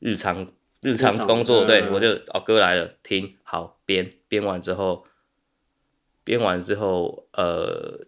[0.00, 0.44] 日常
[0.82, 5.06] 日常工作，对，我就哦歌来了，听好编编完之后。
[6.28, 8.06] 编完之后，呃，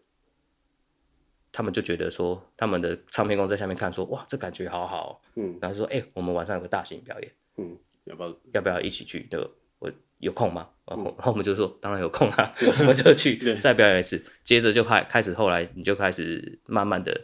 [1.51, 9.27] 他们就觉得说，他们的唱片公司在下面看说，哇，这感觉好好，嗯，然后说，哎、欸，我们晚上有个大型表演，嗯，要不要要不要一起去？
[9.31, 10.69] 就我有空吗？
[10.85, 14.23] 然后然后我们就说当然有空啊，我们就去再表演一次。
[14.45, 17.19] 接着就开开始，后来你就开始慢慢的，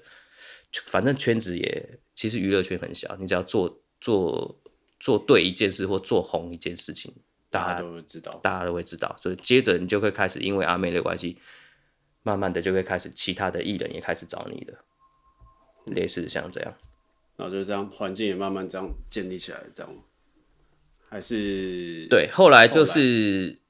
[0.86, 4.58] 反正圈子也其实娱乐圈很小，你只要做做
[4.98, 7.12] 做对一件事或做红一件事情，
[7.50, 9.16] 大家都会知道，大家都会知道。
[9.20, 11.38] 所以接着你就会开始，因为阿妹的关系，
[12.22, 14.74] 慢慢的就会开始其他的艺人也开始找你的，
[15.86, 16.74] 类似像这样，
[17.36, 19.92] 然后就这样环境也慢慢这样建立起来，这样。
[21.08, 23.60] 还是对，后来就是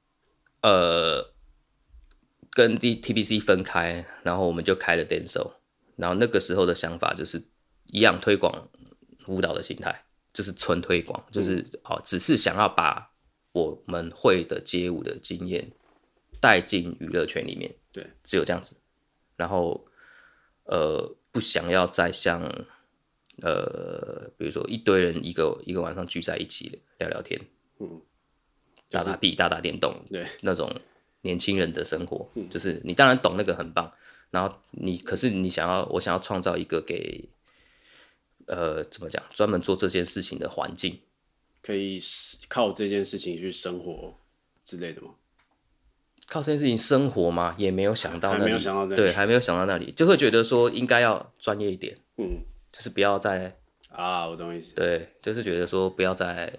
[0.63, 1.33] 呃，
[2.49, 5.51] 跟 D T B C 分开，然后我们就开了 Denso，
[5.95, 7.39] 然后那个时候的想法就是
[7.85, 8.67] 一样推广
[9.27, 13.07] 舞蹈的心态，就是纯推广，就是哦、嗯，只是想要把
[13.57, 15.71] 我们会的街舞的经验
[16.39, 18.75] 带进娱乐圈里面，对，只有这样子，
[19.35, 19.87] 然后
[20.65, 22.65] 呃，不想要再像。
[23.43, 27.39] 呃，比如说一堆人一个一个晚上聚在一起聊聊天，
[27.77, 28.01] 嗯，
[28.89, 30.67] 打打屁、打打电动，对，那种
[31.21, 33.93] 年轻人的生活，嗯，就是你当然懂那个很棒，
[34.31, 37.29] 然后你可是你想要我想要创造一个给，
[38.47, 40.99] 呃，怎么讲，专门做这件事情的环境，
[41.67, 41.99] 可以
[42.47, 44.15] 靠这件事情去生活
[44.63, 45.09] 之类的吗？
[46.27, 47.53] 靠这件事情生活吗？
[47.57, 52.39] 也没有想到那里，没有想到那里，对，还没有想到那里，就会觉得说应该要专业一点，嗯。
[52.69, 53.57] 就是不要再
[53.89, 54.75] 啊，我懂意思。
[54.75, 56.53] 对，就是觉得说不要再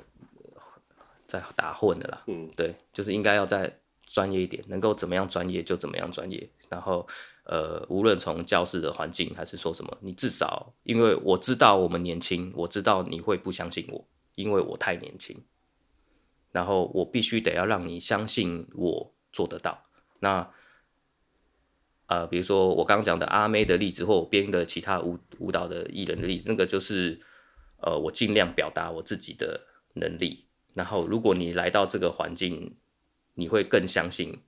[1.26, 2.24] 再打混的啦。
[2.26, 3.72] 嗯，对，就是应该要再
[4.04, 6.48] 专业一点，能够怎么样专业就怎么样专业。
[6.68, 7.06] 然后
[7.44, 14.04] 呃，无论从教室的环境还是说什么，你至少因为我知道我们年轻，我知道你会不相信我，
[14.38, 15.44] 因为我太年轻。
[16.52, 19.84] 然后我必须得要让你相信我做得到。
[20.20, 20.50] 那。
[22.10, 27.20] 呃，比如说我刚刚讲的阿妹的例子，或我编的其他舞舞蹈的艺人的例子，那个就是，
[27.82, 30.46] 呃，我尽量表达我自己的能力。
[30.72, 32.74] 然后，如果你来到这个环境，
[33.34, 34.40] 你会更相信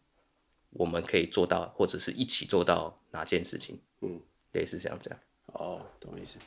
[0.71, 3.79] 我们可以做到，或者是一起做到哪件事情。
[4.01, 4.19] 嗯，
[4.53, 5.21] 类似像这样。
[5.49, 6.39] 哦，懂我意思。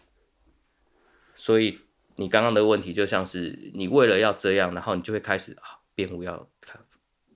[1.35, 1.79] 所以
[2.15, 6.79] 你刚刚的问题就像是你为了要这样，然后你就会开始啊，编舞要看。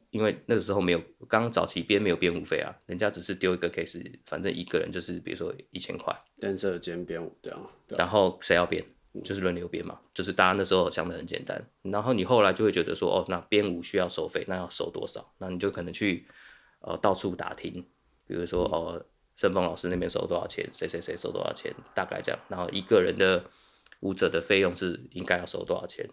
[0.10, 7.70] 因为那个时候没有，刚早期编没有编舞费啊，人家只是丢一个 case，反正一个人就是比如说一千块，dancer 兼编舞这样。
[7.90, 8.84] 然后谁要编，
[9.24, 11.62] 就是轮流编嘛，就是大家那时候想的很简单。
[11.84, 15.34] 然后你后来就会觉得说，哦，那编舞需要收费，那要收多少？
[15.40, 16.26] 那你就可能去
[16.80, 17.86] 呃到处打听，
[18.26, 22.40] 比如说哦，盛峰老师那边收多少钱，谁谁谁收多少钱，大概这样。
[22.48, 23.44] 然后一个人的
[24.02, 26.10] 舞者的费用是应该要收多少钱？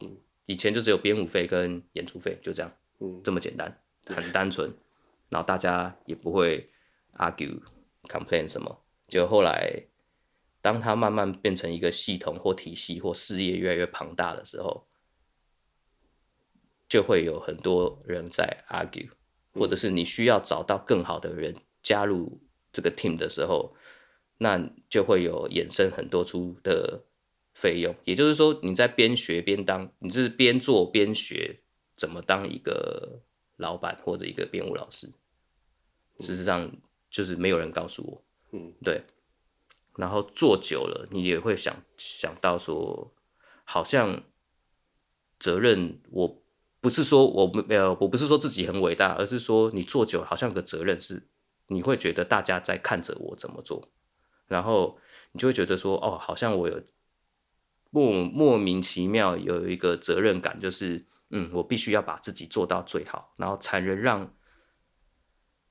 [0.00, 2.72] 嗯，以前就只有编舞费跟演出费，就这样。
[3.24, 4.72] 这么简单，很单纯，
[5.28, 6.70] 然后大家也不会
[7.16, 7.60] argue、
[8.04, 8.84] complain 什么。
[9.08, 9.86] 就后来，
[10.60, 14.86] 当它慢慢变成一个系统或体系或事业越来越庞大的时候，
[16.88, 19.10] 就会有很多人在 argue，
[19.54, 23.74] 或者是你需要找到更好的人加入这个 team 的时候，
[24.42, 27.02] 那就会有衍生很多出的
[27.54, 27.94] 费用。
[28.04, 31.60] 也就是说，你在边学边当，你是边做边学。
[31.94, 33.20] 怎么当一个
[33.58, 35.06] 老板或者一个编舞老师？
[36.18, 36.72] 事实上，
[37.10, 38.24] 就是没有人告诉我。
[38.50, 39.04] 嗯，对。
[39.96, 43.12] 然后做久了，你也会想想到说，
[43.62, 44.24] 好像
[45.38, 46.42] 责任，我
[46.80, 51.22] 不是说我没有，我不是说自己很伟大，而是说你做久了，好像有个责任是，
[51.68, 53.90] 你会觉得大家在看着我怎么做，
[54.52, 54.96] 然后
[55.32, 56.80] 你就会觉得说，哦，好像我有
[57.90, 61.04] 莫莫名其妙有一个责任感，就是。
[61.34, 64.34] 嗯，我必须要把自己做到最好，然后才能让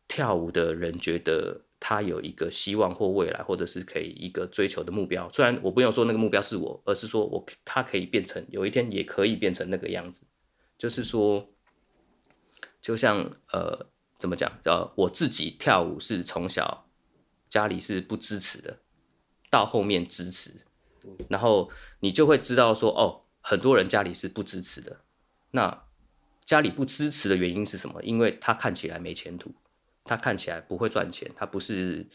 [0.08, 5.30] 跳舞的人觉得他有一个希望或未来，或者是可以一个追求的目标。
[5.32, 10.26] 虽然我不用说那个目标是我，而是说我他可以变成有一天也可以变成那个样子。
[10.80, 11.48] 就是说，
[12.82, 13.86] 就像呃，
[14.18, 14.52] 怎么讲？
[14.66, 16.90] 呃，我自己跳舞是从小
[17.52, 18.80] 家里是不支持的，
[19.52, 20.66] 到后面支持，
[21.30, 25.02] 然后你就会知道说，哦，很多人家里是不支持的。
[25.52, 25.84] 那
[26.46, 28.02] 家里不支持的原因是什么？
[28.02, 29.54] 因为他看起来没前途，
[30.04, 32.08] 他看起来不会赚钱，他不是，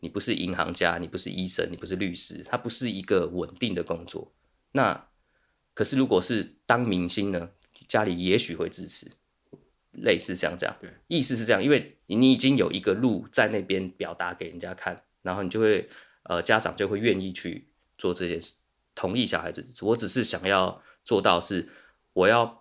[0.00, 4.32] 你不是银行家，你不是医生，你不是律师，他不是一个稳定的工作。
[4.72, 5.08] 那
[5.72, 7.50] 可是如果是当明星呢？
[7.88, 9.10] 家里也许会支持，
[9.92, 15.88] 类似像这样，对，意思是这样，因为你已经有一个路在那边表达给人家看，然后你就会
[16.24, 18.54] 呃，家长就会愿意去做这件事，
[18.94, 19.68] 同意小孩子。
[19.82, 21.68] 我只是想要做到是
[22.12, 22.58] 我要。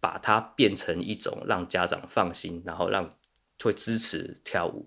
[0.00, 3.16] 把它变成一种让家长放心，然后让
[3.62, 4.86] 会支持跳舞，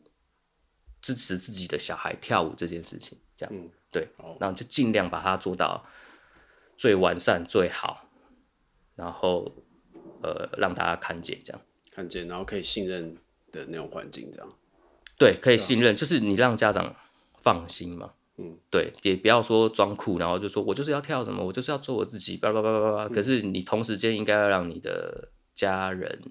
[1.01, 4.07] 支持自己的小孩跳舞这件事情，这样，嗯、对，
[4.39, 5.83] 然后就尽量把它做到
[6.77, 8.07] 最完善最好，
[8.93, 9.51] 然后
[10.23, 11.61] 呃让大家看见这样，
[11.91, 13.15] 看见，然后可以信任
[13.51, 14.53] 的那种环境这样。
[15.17, 16.95] 对，可以信任，就是你让家长
[17.37, 18.13] 放心嘛。
[18.39, 23.09] 嗯，对，也不要说装酷，然后就说我就是要跳什么，我就是要做我自己，叭叭叭叭叭。
[23.09, 26.21] 可是你同时间应该要让你的家人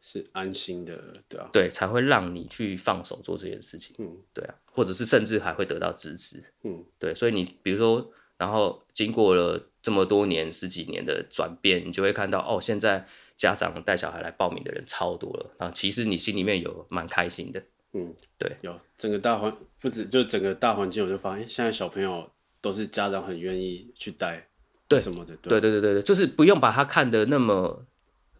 [0.00, 3.96] 是安心的，对啊，对，才会让你去放手做这件事情。
[3.98, 6.40] 嗯，对啊，或者是甚至还会得到支持。
[6.62, 13.06] 嗯，对，所以你比如说，然后经过了这么多年、十几年的转变，你就会看到哦，现在
[13.38, 17.62] 家长带小孩来报名的人超多了啊，其实你心里面有蛮开心的。
[17.94, 22.30] 嗯，对，有整个大环不止，就整个大环境，我就发现现在小朋友
[22.60, 24.46] 都是家长很愿意去带，
[24.86, 27.86] 对什么的，对对对对对，就是不用把他看得那么，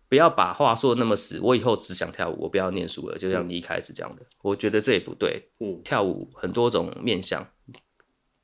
[0.07, 1.41] 不要把话说得那么死。
[1.41, 5.43] 我以后只想跳舞，我不要念书了，就像你一开始讲的，嗯、我觉得这也不对。
[5.61, 7.49] 嗯，跳舞很多种面向，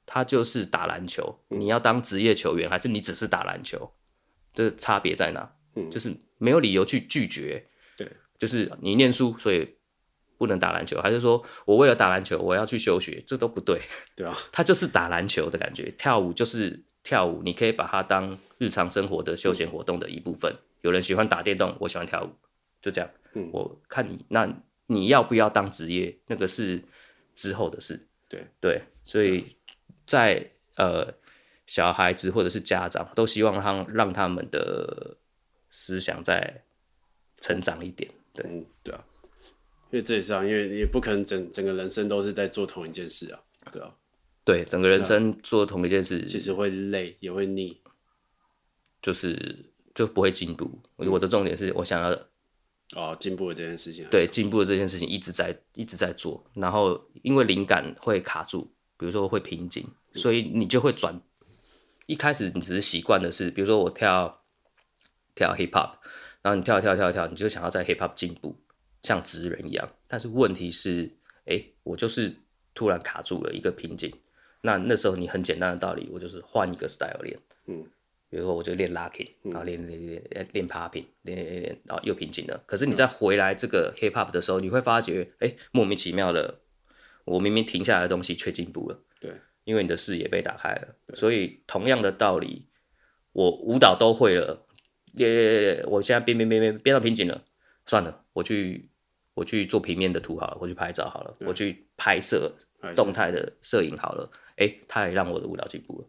[0.06, 3.92] 他就是打篮球，嗯、你要当职业球员，还是你只是打篮球，
[4.52, 5.50] 这差别在哪？
[5.76, 7.66] 嗯，就是没有理由去拒绝。
[7.96, 9.76] 对，就是你念书，所以。
[10.36, 13.22] 不能打篮球，还是说我为了打篮球我要去休学？
[13.24, 13.80] 这都不对。
[14.16, 20.52] 对啊，他就是打篮球的感觉，跳舞就是跳舞，你可以把它当日常生活的休闲活动的一部分。
[20.52, 22.30] 嗯、有人喜欢打电动，我喜欢跳舞，
[22.82, 23.08] 就这样。
[23.34, 24.52] 嗯，我看你，那
[24.86, 26.14] 你要不要当职业？
[26.26, 26.82] 那个是
[27.32, 28.08] 之后的事。
[28.28, 29.46] 对对，所以
[30.06, 31.14] 在呃，
[31.66, 35.16] 小孩子或者是家长都希望他让他们的
[35.70, 36.62] 思想再
[37.40, 38.10] 成长一点。
[38.32, 39.04] 对，嗯、对啊。
[39.90, 43.40] 因为这也是啊，因为也不可能整整个人生都是在做同一件事啊，
[43.70, 43.94] 对啊，
[44.44, 47.80] 对，整个人生做同一件事，其实会累，也会腻，
[49.00, 50.68] 就是就不会进步。
[50.96, 52.10] 嗯、我的重点是我想要
[52.96, 61.20] 哦进步的这件事情，对，进步的这件事情一直在一直在做，然后因为灵感会卡住，比如说会瓶颈，所以你就会转。
[62.06, 64.42] 一开始你只是习惯的是，比如说我跳
[65.34, 65.98] 跳 hip hop，
[66.42, 68.56] 然后你跳跳跳跳，你就想要在 hip hop 进步。
[69.02, 71.04] 像职人一样，但是问题是，
[71.40, 72.34] 哎、欸，我就是
[72.72, 74.10] 突然卡住了一个瓶颈。
[74.62, 77.84] 那那时候你很简单的道理，我就是换一个 style 练，嗯，
[78.30, 82.58] 比如说我就练 locking，然后练练练练 popping，练练练，然后又瓶颈了。
[82.64, 86.60] 可是你再回来这个 hip hop 的时候，你会发觉，哎、欸，莫名其妙的，
[87.24, 88.98] 我明明停下来的东西却进步了。
[89.20, 89.32] 对，
[89.64, 90.94] 因为你的视野被打开了。
[91.14, 92.66] 所以同样的道理，
[93.32, 94.66] 我舞蹈都会了，
[95.12, 97.44] 练练练，我现在编编编编编到瓶颈了，
[97.86, 98.88] 算了，我去。
[99.36, 102.54] 我去做平面的图好了，我去拍照好了，我去拍摄
[102.94, 106.08] 动态的摄影好了，哎是，它也让我的舞蹈进步了。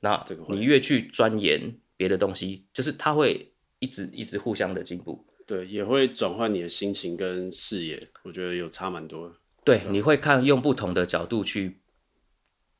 [0.00, 1.60] 那你越去钻研
[1.98, 5.22] 别的东西，就是它会一直一直互相的进步。
[5.46, 9.34] 对，也会转换你的心情跟视野，我觉得有差蛮多的。
[9.66, 11.80] 对，你会看用不同的角度去，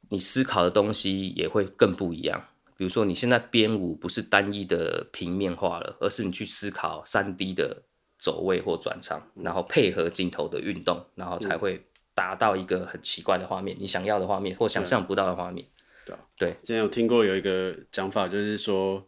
[0.08, 2.42] 你思考的东西也会更不一样。
[2.78, 7.82] 比如说，你现在编舞不是单一的平面化了，而是你去思考三 D 的。
[8.18, 15.64] 走位或转场，然后配合镜头的运动，然后才会达到一个很奇怪的画面，你想要的画面或想象不到的画面。
[16.06, 16.50] 对啊，对。
[16.62, 19.06] 之前有听过有一个讲法，就是说，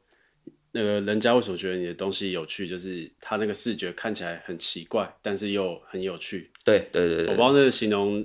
[0.79, 6.51] 那个人家为什么觉得你的东西有趣，就是他那个视觉看起来很奇怪，但是又很有趣。
[6.65, 8.25] 对对对对，我不知道那个形容，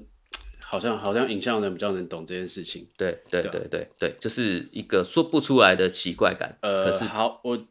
[0.60, 2.88] 好像好像影像人比较能懂这件事情。
[2.96, 6.56] 对对对对对，就是一个说不出来的奇怪感。
[6.62, 7.68] 呃，可是好我。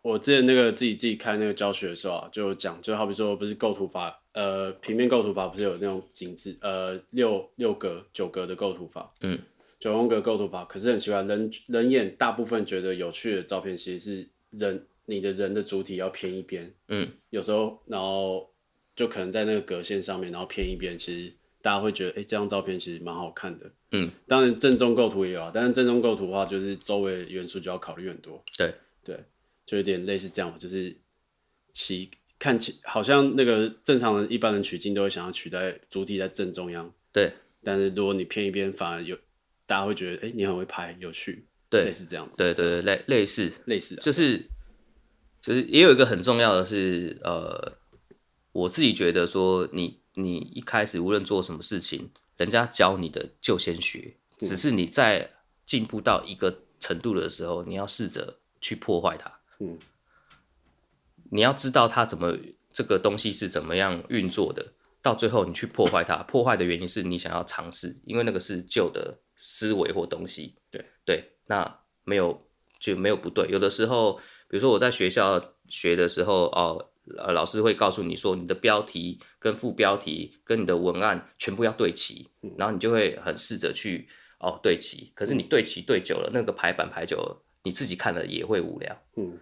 [0.00, 9.38] 我之前那个自己自己看那个教学的时候啊，就讲，就好比说，不是构图法，呃，平面构图法不是有那种景致，呃，六六格、九格的构图法，嗯，
[9.78, 10.64] 九宫格构图法。
[10.64, 18.50] 可是很奇怪，人人眼大部分觉得有趣的照片，其实是人你的人的主体要偏一边，嗯，有时候然后
[18.94, 24.10] 就可能在那个格线上面，然后偏一边，其实大家会觉得，哎、欸，这张照片其实蛮好看的，嗯。
[24.26, 28.74] 当然正中构图也有啊，但是正中构图的话，就是周围元素就要考虑很多，对
[29.04, 29.16] 对。
[29.66, 30.96] 就有点类似这样，就是
[31.74, 37.30] 其看起好像那个正常人一般人取景都会想要取在主体在正中央，对。
[37.62, 39.14] 但是如果你偏一边，反而有
[39.68, 43.52] 大家会觉得，哎、欸，你很会拍，有趣，对，类似这样子，对对对，类类似。
[43.66, 44.42] 类似，就是
[45.42, 47.76] 就是也有一个很重要的是，呃，
[48.52, 55.30] 我自己觉得说你，你你一开始无论做什么事情，人家教你的就先学，只是你在
[55.66, 59.30] 进步到一个程度的时候，你要试着去破坏它。
[59.58, 59.78] 嗯，
[61.30, 62.34] 你要知道它怎么
[62.72, 70.54] 这个东西是怎么样运作的，到最后你去破坏它，破坏的原因是你想要尝试，因为那个是旧的思维或东西。
[70.70, 72.46] 对对，那没有
[72.78, 73.48] 就没有不对。
[73.48, 74.18] 有的时候，
[74.48, 76.90] 比如说我在学校学的时候，哦，
[77.32, 82.28] 老师会告诉你说，你的标题跟副标题跟你的文案全部要对齐，
[82.58, 84.06] 然后你就会很试着去
[84.40, 85.10] 哦对齐。
[85.14, 89.02] 可是你对齐对久了，那个排版排久了，你自己看了也会无聊。
[89.16, 89.38] 嗯。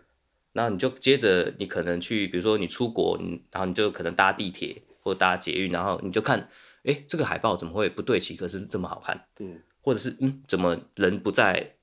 [0.53, 6.49] 然后你就接着你可能去，比如说你出国，你然后你就可能搭地铁或搭捷运，然后你就看，
[6.85, 9.29] 哎，这个海报怎么会不对齐，可是这么好看？
[9.39, 11.75] 嗯，或者是嗯，怎么人不在，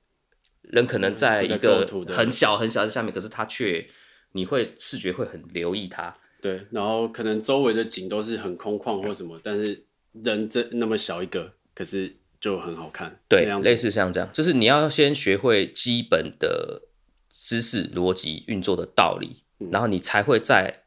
[0.60, 3.88] 人可能在一个很小很小的下面，可是他却
[4.32, 6.14] 你会视觉会很留意他。
[6.42, 9.86] 对，然后可能周围的景都是很空旷或什么，但是
[10.22, 13.18] 人这那么小一个，可是就很好看。
[13.26, 16.82] 对，类似像这样，就是你要先学会基本的
[17.30, 20.82] 知识、逻辑运作的道理，嗯，然后你才会在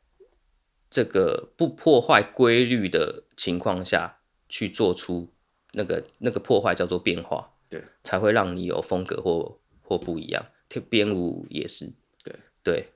[0.92, 5.34] 这个不破坏规律的情况下去做出
[5.78, 10.46] 那个那个破坏叫做变化，对，才会让你有风格或或不一样。
[10.90, 12.88] 编舞也是，对对。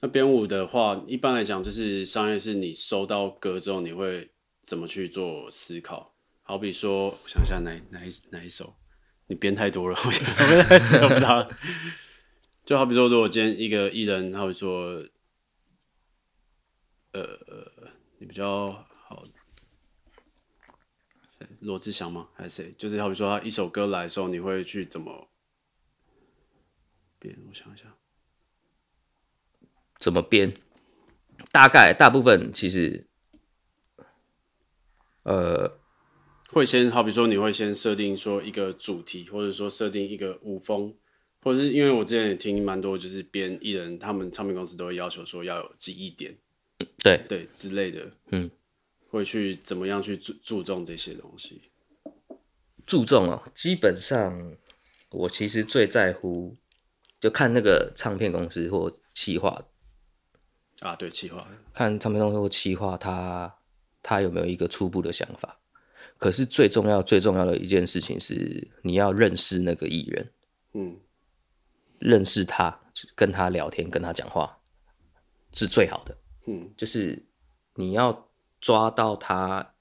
[0.00, 6.12] 那编舞的话，一般来讲就是商业是你收到歌之后，你会怎么去做思考？
[6.42, 8.74] 好比说，我想一下哪哪一哪一首，
[9.28, 10.28] 你编太多了，我想
[11.00, 11.48] 想不到。
[12.66, 15.02] 就好比说，如果今天一个艺人，他会说，
[17.12, 17.22] 呃，
[18.18, 18.86] 你比较好，
[21.60, 22.28] 罗志祥吗？
[22.34, 22.74] 还是谁？
[22.76, 25.28] 就是好比说，他一首歌来的时候，你会去怎么
[27.18, 27.36] 编？
[27.48, 27.84] 我想一下。
[29.98, 30.54] 怎么编？
[31.50, 33.06] 大概大部分其实，
[35.22, 35.78] 呃，
[36.48, 40.94] 会先好比说，你会先设定说一个主题，或者说设定一个舞风，
[41.42, 46.36] 或者是因为我之前也听蛮多，就是编艺人，他们唱片公司都会要求说要有记忆点，
[47.02, 48.50] 对对之类的，嗯，
[49.16, 51.62] 会去怎么样去注注重这些东西？
[52.86, 54.56] 注重哦，基本上
[55.10, 56.56] 我其实最在乎，
[57.18, 59.60] 就看那个唱片公司或企划。
[60.80, 63.52] 啊，对，企划看唱片公司或企划，他
[64.02, 65.58] 他有没有一个初步的想法？
[66.18, 70.32] 可是最重要、最重要的一件事情是，你要认识那个艺人，
[70.74, 70.96] 嗯，
[71.98, 72.78] 认识他，
[73.14, 74.58] 跟他聊天，跟他讲话
[75.52, 77.22] 是最好的，嗯，就是
[77.74, 78.25] 你要
[78.60, 79.74] 抓到他，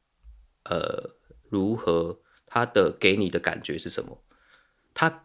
[0.63, 1.15] 呃，
[1.49, 4.21] 如何他的给你的感觉是什么？
[4.93, 5.23] 他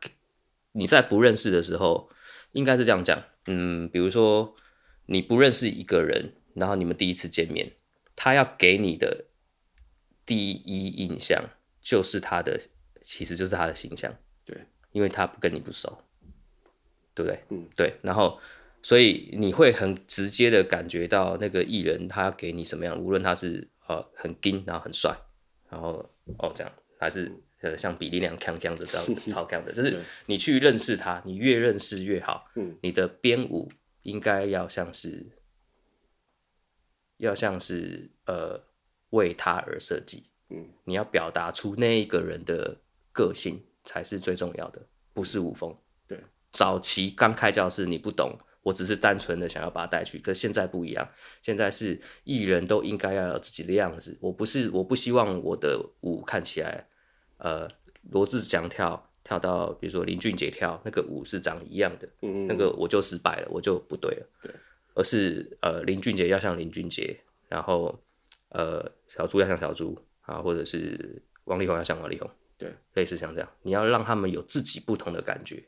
[0.73, 2.11] 你在不认识的时候，
[2.53, 4.55] 应该是这样讲，嗯，比如说。
[5.07, 7.73] 你不认识一个人，然后你们第一次见面，
[8.15, 9.25] 他要给你的
[10.25, 11.43] 第一印象
[11.83, 12.61] 就是他的，
[13.03, 14.57] 其实就是他的形象，对，
[14.93, 16.05] 因为他不跟你不熟，
[17.13, 17.43] 对不对？
[17.49, 17.93] 嗯，对。
[18.03, 18.39] 然后，
[18.83, 25.17] 所以你会很直接的感觉到那个艺人他给你什么样，无论他是呃很金，然后很帅，
[25.69, 26.09] 然后
[26.39, 33.71] 哦这样，还是呃像比利那样锵锵的这样超锵的，就是你去认识他，你越认识越好，嗯，你的编舞。
[34.03, 35.27] 应该要像是，
[37.19, 38.59] 要像是呃
[39.11, 42.75] 为他而设计，嗯，你要表达出那一个人的
[43.13, 44.81] 个性才是最重要的，
[45.13, 45.77] 不是舞风。
[46.09, 46.19] 对，
[46.51, 51.09] 早期刚开教室你不懂，我只是单纯的想要把它带去，可是现在不一样，
[51.43, 54.17] 现在是艺人都应该要有自己的样子。
[54.21, 56.87] 我不是，我不希望我的舞看起来，
[57.39, 57.69] 呃，
[58.11, 59.07] 罗志祥跳。
[59.23, 64.27] 跳到比如说林俊杰跳那个舞是长一样的，嗯，那个我就失败了，我就不对了。
[64.43, 64.51] 对，
[64.95, 67.97] 而是呃林俊杰要像林俊杰，然后
[68.49, 75.63] 呃小猪要像小猪啊，或者是王力宏要像王力宏，对，类似像这样，你要让他们有自己不同的感觉，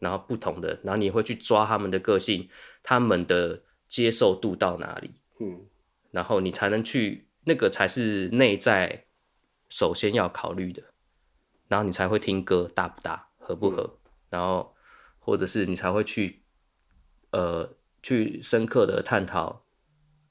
[0.00, 2.48] 然后不同的，然后你会去抓他们的个性，
[2.82, 5.10] 他们的接受度到哪里，
[5.40, 5.66] 嗯，
[6.10, 9.06] 然后你才能去那个才是内在
[9.68, 10.82] 首先要考虑的。
[11.68, 14.74] 然后你才会听歌搭不搭，合不合，嗯、然后
[15.18, 16.42] 或者是你才会去，
[17.30, 19.66] 呃，去深刻的探讨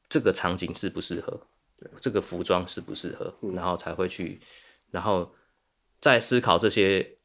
[0.10, 4.42] 这个场景适不适合，对，这个服装适不适合，嗯、然后才会去，
[4.90, 5.32] 然后
[6.02, 7.17] 再思考这些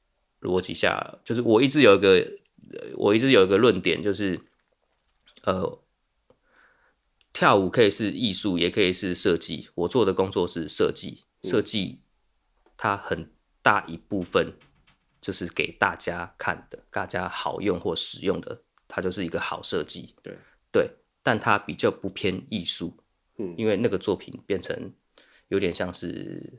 [0.42, 2.30] 逻辑下，就是我一直有一个，
[2.96, 4.38] 我一直有一个论点，就是，
[5.44, 5.78] 呃，
[7.32, 9.70] 跳舞可以是艺术，也可以是设计。
[9.74, 12.00] 我做的工作是设计，设计
[12.76, 13.30] 它很。
[13.64, 14.52] 大一部分
[15.20, 20.16] 就是给大家看的，大家好用或使用的，它就是一个好设计。
[20.20, 20.36] 对
[20.72, 20.90] 对，
[21.22, 22.92] 但它比较不偏艺术，
[23.38, 24.92] 嗯，因为那个作品变成
[25.46, 26.52] 有点像是，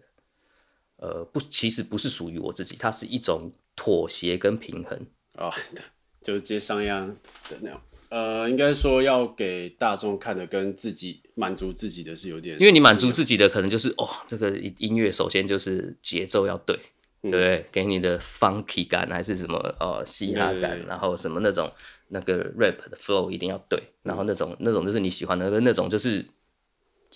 [0.96, 5.08] 呃，不，其实不是属于我自己，它是一种妥协跟平衡。
[5.36, 5.84] 啊，对，
[6.22, 7.08] 就是接商鞅
[7.50, 7.80] 的那种。
[8.10, 16.80] 呃，应该说要给大众看的，跟自己满足自己的是有点，因为你满足自己的可能就是哦，这个音乐首先就是节奏要对。
[17.22, 21.72] 对不，对，给你的 funky 感还是什么哦，嘻哈感，然后什么那种
[22.10, 26.28] 那个 rap 的 flow 一定要对，然后那种那种就是你喜欢的，那种就是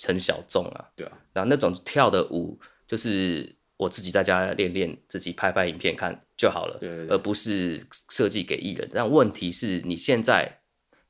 [0.06, 8.88] 很小众啊，对啊，然后那种跳的舞就是我自己在家练练，自己拍拍影片看就好了，对，对，对，而不是设计给艺人。
[8.94, 10.60] 但问题是你现在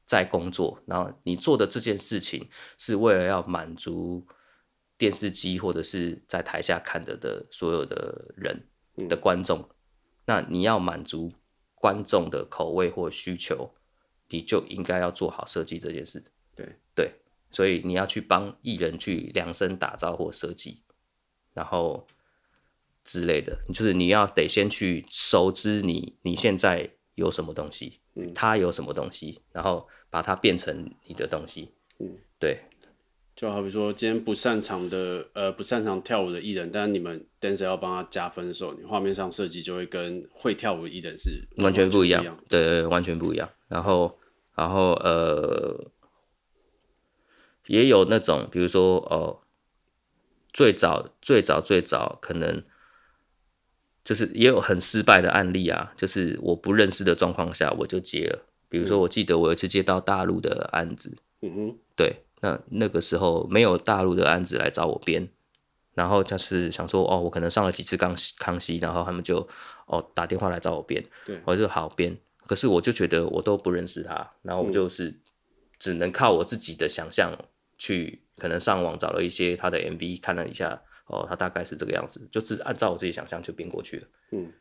[0.06, 2.48] 在工作，然后你做的这件事情
[2.78, 4.26] 是为了要满足
[4.98, 8.58] 电视机或者是在台下看的的所有的人
[9.10, 9.70] 的观众，嗯、
[10.26, 11.34] 那你要满足
[11.76, 13.70] 观众的口味或需求，
[14.30, 16.24] 你就应该要做好设计这件事。
[16.56, 16.66] 对
[16.96, 17.12] 对，
[17.52, 20.82] 所以你要去帮艺人去量身打造或设计，
[21.54, 22.08] 然后。
[23.08, 32.60] 之类的，就是你要得先去熟知你你现在有什么东西，嗯，他有什么东西，然后把它变成你的东西，嗯，对，
[33.34, 43.50] 就好比说今天不擅长的呃不擅长跳舞的艺人，但是你们 dancer 要帮他加分的时候，你画面上设计就会跟会跳舞的艺人是完全不一样，对，完全不一样。
[43.70, 44.20] 然后
[44.54, 45.90] 然后呃
[47.68, 49.40] 也有那种比如说哦
[50.52, 52.62] 最早最早最早可能。
[54.08, 58.40] 就是也有很失败的案例啊，就是我不认识的状况下我就接了。
[58.70, 65.28] 比如说，我记得我有一次接到大陆的案子，嗯哼，对，那那个时候没有大陆的案子来找我编，
[65.94, 69.46] 然后就是想说，哦，我可能上了几次康熙，康熙，然后他们就
[69.88, 72.18] 哦打电话来找我编，对，我就好编。
[72.46, 75.14] 可是我就觉得我都不认识他，然后我就是
[75.80, 77.38] 只能靠我自己的想象
[77.78, 80.82] 去，可能上网找了一些他的 MV 看了一下。
[81.08, 84.08] 哦，他大概是这个样子，就是按照我自己想象就编过去了。
[84.32, 84.52] 嗯，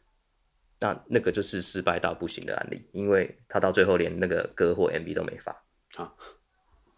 [0.78, 5.50] 那那个就是失败到不行的案例，因为他到最后连那个歌或 MV 都没发，
[5.96, 6.12] 啊，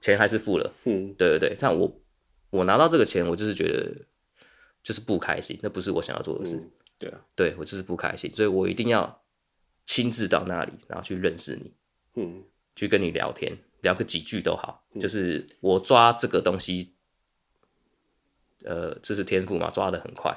[0.00, 0.70] 钱还是付了。
[0.84, 2.00] 嗯，对对对，但我
[2.50, 3.90] 我拿到这个钱，我就是觉得
[4.82, 6.54] 就是不开心，那不是我想要做的事。
[6.56, 9.22] 嗯、对啊，对我就是不开心，所以我一定要
[9.86, 11.72] 亲自到那里，然后去认识你，
[12.16, 12.44] 嗯，
[12.76, 16.92] 去跟你聊天，聊个几句都好，嗯、就是我抓这个东西。
[18.68, 20.30] 呃，这是天赋嘛，抓的很快。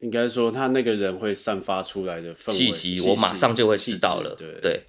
[0.00, 4.34] 应该说，他那个人会散发出来的气息，我马上就会知道了。
[4.36, 4.84] 对对，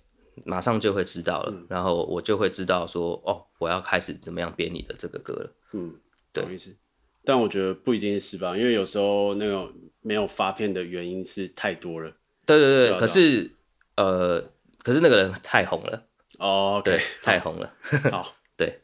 [0.46, 5.56] 马上就会知道了，嗯、然后我就会知道说，哦，我要开始怎么样编你的这个歌了。
[5.74, 5.96] 嗯，
[6.34, 6.44] 对。
[6.54, 6.76] 意思，
[7.24, 9.72] 但我觉得不一定是吧，因为有时候那种
[10.02, 12.12] 没有发片的原因是太多了。
[12.46, 13.52] 对对对，对可是
[13.96, 14.44] 呃，
[14.84, 16.08] 可是那个人太红了。
[16.40, 17.74] 哦对，太红了。
[18.12, 18.82] 好， 对。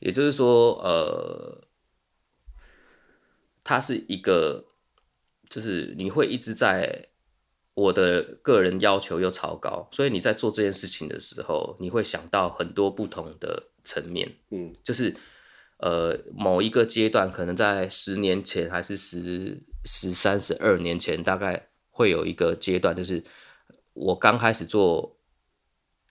[0.00, 1.62] 也就是说，呃。
[3.68, 4.64] 它是一个，
[5.48, 7.08] 就是你会一直在
[7.74, 14.36] 我的个人要求又超高，所以你在做这件事情的时候，你会想到很多不同的层面。
[14.52, 15.16] 嗯，就是
[15.78, 23.24] 呃某一个阶段，可能在十年前还是十十三十二年前，大概会有一个阶段，就是
[23.94, 25.18] 我刚开始做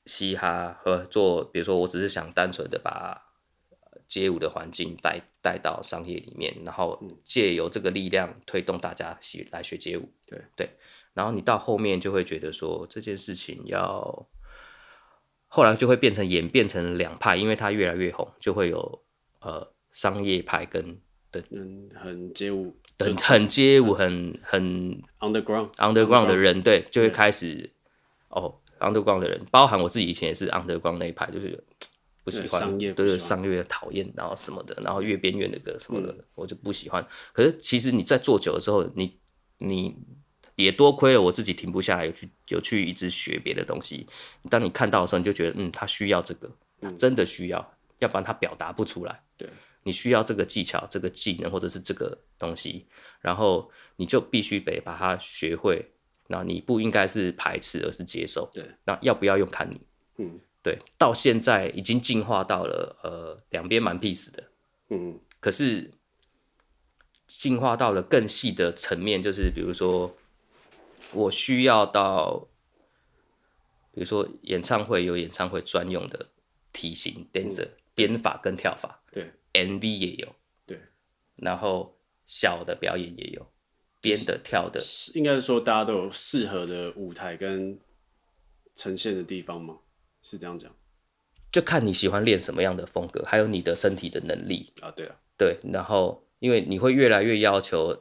[0.06, 3.24] 嘻哈和做，比如说我只是想单纯的把。
[4.08, 10.10] 街舞的环境带带到商业里面，然后借由这个力量推动大家学来学街舞。
[10.28, 10.70] 对对，
[11.14, 14.28] 然后你到后面就会觉得说这件事情要，
[15.48, 19.04] 后来就会变成演变成两派，因为它越来越红，就会有
[19.40, 20.98] 呃商业派跟
[21.32, 27.70] 的嗯很街舞，很很街舞很很 underground underground 的人，对，就会开始
[28.30, 31.64] 哦 underground 的人，包含我自己以前也是 underground 那一派，就是。
[32.26, 37.08] 不喜欢，对对，商业讨厌，然后什么的，然后越边缘的歌什么的，嗯、我就不喜欢。
[37.32, 39.20] 可是其实你在做久了之后，你
[39.60, 39.96] 你
[40.56, 44.08] 也多亏了我自己停不下来，有去有去一直学别的东西。
[44.50, 46.50] 当你看到的时候，你就觉得，嗯，他需要这个，
[46.82, 49.22] 他真的需要，嗯、要不然他表达不出来。
[49.38, 49.48] 对，
[49.84, 52.88] 你需要这个技巧、这个技能或者是这个东西，
[53.22, 55.92] 然后你就必须得把它学会。
[56.28, 58.50] 那你不应该是排斥，而是接受。
[58.52, 59.80] 对，那要不要用看你。
[60.18, 60.40] 嗯。
[60.66, 64.44] 对，到现在已经进化到了呃两边蛮 peace 的，
[64.90, 65.92] 嗯，可是
[67.28, 70.18] 进化到了更细的层面，就是比如说
[71.12, 72.48] 我需要到，
[73.92, 76.30] 比如说演唱会有演唱会专用的
[76.74, 80.36] 体型 dancer 编法跟跳法，对，MV 也有，
[80.66, 80.82] 对，
[81.36, 81.96] 然后
[82.26, 83.48] 小的表演也有
[84.02, 84.82] 编的跳的，
[85.14, 87.80] 应该是说大家都有适合的舞台跟
[88.76, 89.78] 呈现的地方吗？
[90.28, 90.76] 是这样讲，
[91.52, 94.90] 就看你喜欢练什么样的风格，还有你的身体的能力啊。
[94.90, 97.96] 对啊，对，然后因为你会越来越要求，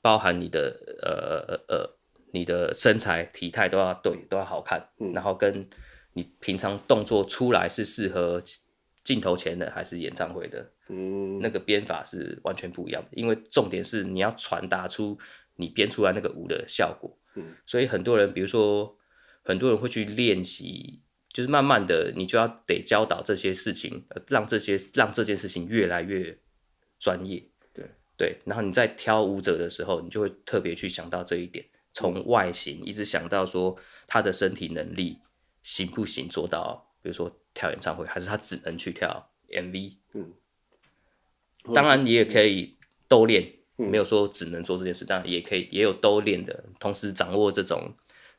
[0.00, 1.98] 包含你的呃呃
[2.32, 5.68] 你的身材体态都要对，都要好看，嗯、然后跟
[6.14, 8.42] 你平常动作出来是适合
[9.04, 13.10] 镜头前的还是演唱会的，嗯，那个编法是完全不一样的。
[13.12, 15.18] 因为重点是你要传达出
[15.56, 18.96] 你编出来那个舞的效果，嗯，所以很多人，比如说
[19.42, 21.02] 很多人会去练习。
[21.36, 26.38] 就是慢慢的，你就要得教导这些事情，让这些让这件事情越来越
[26.98, 27.46] 专业。
[27.74, 27.84] 对
[28.16, 31.62] 对，然后你在挑舞者的时候，你就会特别去想到这一点，
[31.92, 33.76] 从外形一直想到说
[34.06, 35.18] 他的身体能力
[35.62, 39.92] 行不行做到，比如说跳演唱会，还是他只能去跳 MV？
[40.14, 40.32] 嗯，
[41.74, 42.78] 当然你也可以
[43.08, 47.94] 都练，嗯、没有说只能做这件事，当然也可以也有都练的，同时掌握这种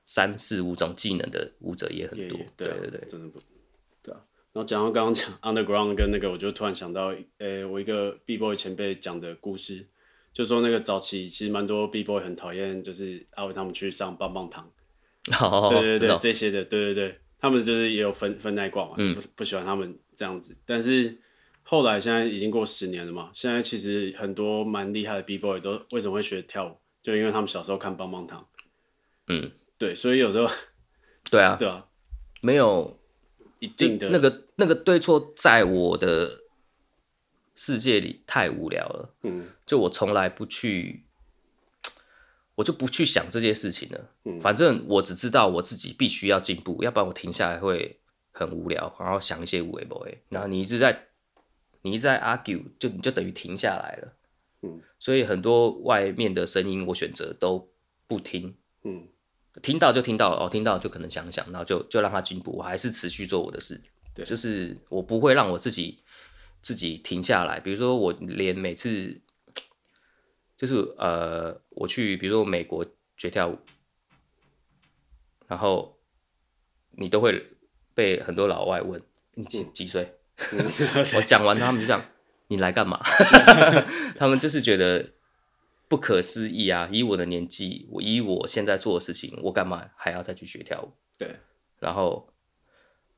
[0.07, 2.39] 三四五种技能的舞者也很多。
[2.55, 3.39] 对对对，真的不，
[4.01, 4.19] 对啊。
[4.53, 9.85] 然后讲到刚刚讲 underground 跟那个，我就突然想到，诶、欸，我一个 B boy 前辈讲的故事，
[10.33, 14.71] 就说那个早期其实蛮多 B boy 很讨厌，就是阿伟他们去上棒棒堂。
[15.41, 20.55] 哦，对对对，这些的，对对对，他们就是也有分分耐挂嘛，嗯、不不喜欢他们这样子。
[20.65, 21.17] 但是
[21.63, 28.47] 后来现在已经过十年了嘛，现在其实很多蛮厉害的 B boy 都为什么会学跳舞，就因为他们小时候看棒棒糖。
[29.27, 30.47] 嗯，对，所以有时候，
[31.29, 31.87] 对啊， 对啊，
[32.41, 32.99] 没有
[33.59, 36.41] 一定的那个那个对错，在我的
[37.55, 39.13] 世界里太无聊了。
[39.23, 41.03] 嗯，就我从来不去。
[42.55, 44.09] 我就不去想这件事情了。
[44.23, 47.99] 嗯，反正我只知道我自己必须要进步，要不然我停下来会
[48.31, 50.23] 很无聊，然后想一些无为不为。
[50.29, 51.05] 然后你一直在，
[51.83, 54.13] 你一直在 argue，就你就等于停下来了。
[54.63, 57.69] 嗯，所以很多外面的声音，我选择都
[58.07, 58.55] 不听。
[58.83, 59.07] 嗯，
[59.61, 63.81] 听到就听到，哦，听到就可能想想，然后就就让他进步，我还是持续做我的事。
[64.13, 65.99] 对，就是我不会让我自己
[66.61, 67.59] 自己停下来。
[67.59, 69.21] 比如说，我连每次。
[70.59, 72.83] 就是呃，我去，比如说美国
[73.15, 73.59] 学跳舞，
[75.45, 75.99] 然后
[76.93, 77.45] 你都会
[77.93, 78.99] 被很多老外问
[79.35, 80.17] 你几几岁？
[80.51, 80.65] 嗯、
[81.15, 82.03] 我讲完，他们就这样
[82.47, 82.99] 你来干嘛？
[84.17, 85.07] 他们就是觉得
[85.87, 86.89] 不可思议啊！
[86.91, 90.91] 以我的年纪，我以我现在做的事情，我干嘛还要再去学跳舞？
[91.17, 91.35] 对，
[91.79, 92.29] 然后。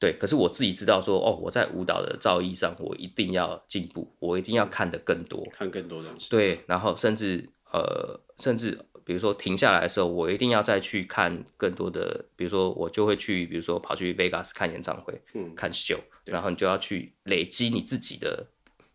[0.02, 6.30] 对，可是我自己知道说，哦，我在舞蹈的造诣上，我一定要进步，我一定要看得更多，看更多东西。
[6.30, 18.48] 对，然后甚至呃，甚至比如说停下来的时候，我一定要再去看更多的，比如说我就会去，比如说跑去 Vegas 看演唱会，嗯，看秀，然后你就要去累积你自己的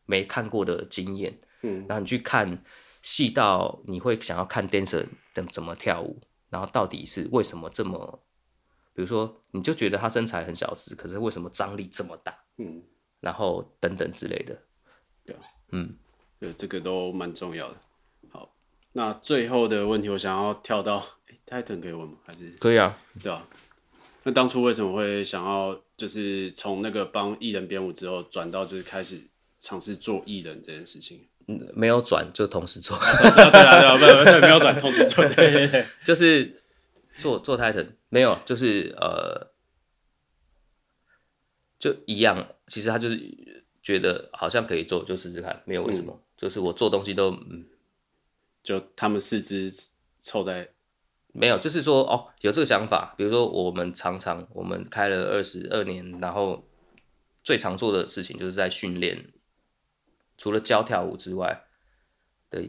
[0.07, 2.65] 没看过的经验，嗯，然后你去看
[3.05, 8.25] 细到你会想要看 dancer 等怎么跳舞，然后到底是为什么这么。
[8.95, 12.35] 比如说，你就觉得他身材很小只，可是为什么张力这么大？
[12.57, 12.83] 嗯，
[13.21, 14.57] 然后等等之类的，
[15.23, 15.43] 对啊，
[15.73, 15.95] 嗯，
[16.39, 17.77] 对，这个都蛮重要的。
[18.31, 18.55] 好，
[18.93, 22.17] 那最后的问题，我想要跳到，欸，Titan 可以问吗？
[22.25, 23.47] 还是可以啊，对啊。
[24.23, 29.21] 那当初为什么会想要，就是从那个帮艺人编舞之后，转到就是开始
[29.59, 31.29] 尝试做艺人这件事情？
[31.75, 32.97] 没有转，就同时做。
[32.99, 36.61] 对啊，对啊，对啊，没有转，同时做，对，就是。
[37.17, 39.53] 做做 Titan 没有，就是呃，
[41.79, 42.49] 就一样。
[42.67, 43.17] 其实他就是
[43.81, 46.21] 觉得好像可以做，就试试看，没有为什么。
[46.37, 47.67] 就是我做东西都，嗯，
[48.65, 49.71] 就他们四肢
[50.21, 50.69] 凑在，
[51.33, 53.15] 没有，就是说哦，有这个想法。
[53.17, 56.67] 比如说我们常常我们开了二十二年，然后
[57.45, 59.25] 最常做的事情就是在训练，
[60.37, 61.65] 除了教跳舞之外
[62.51, 62.63] 的，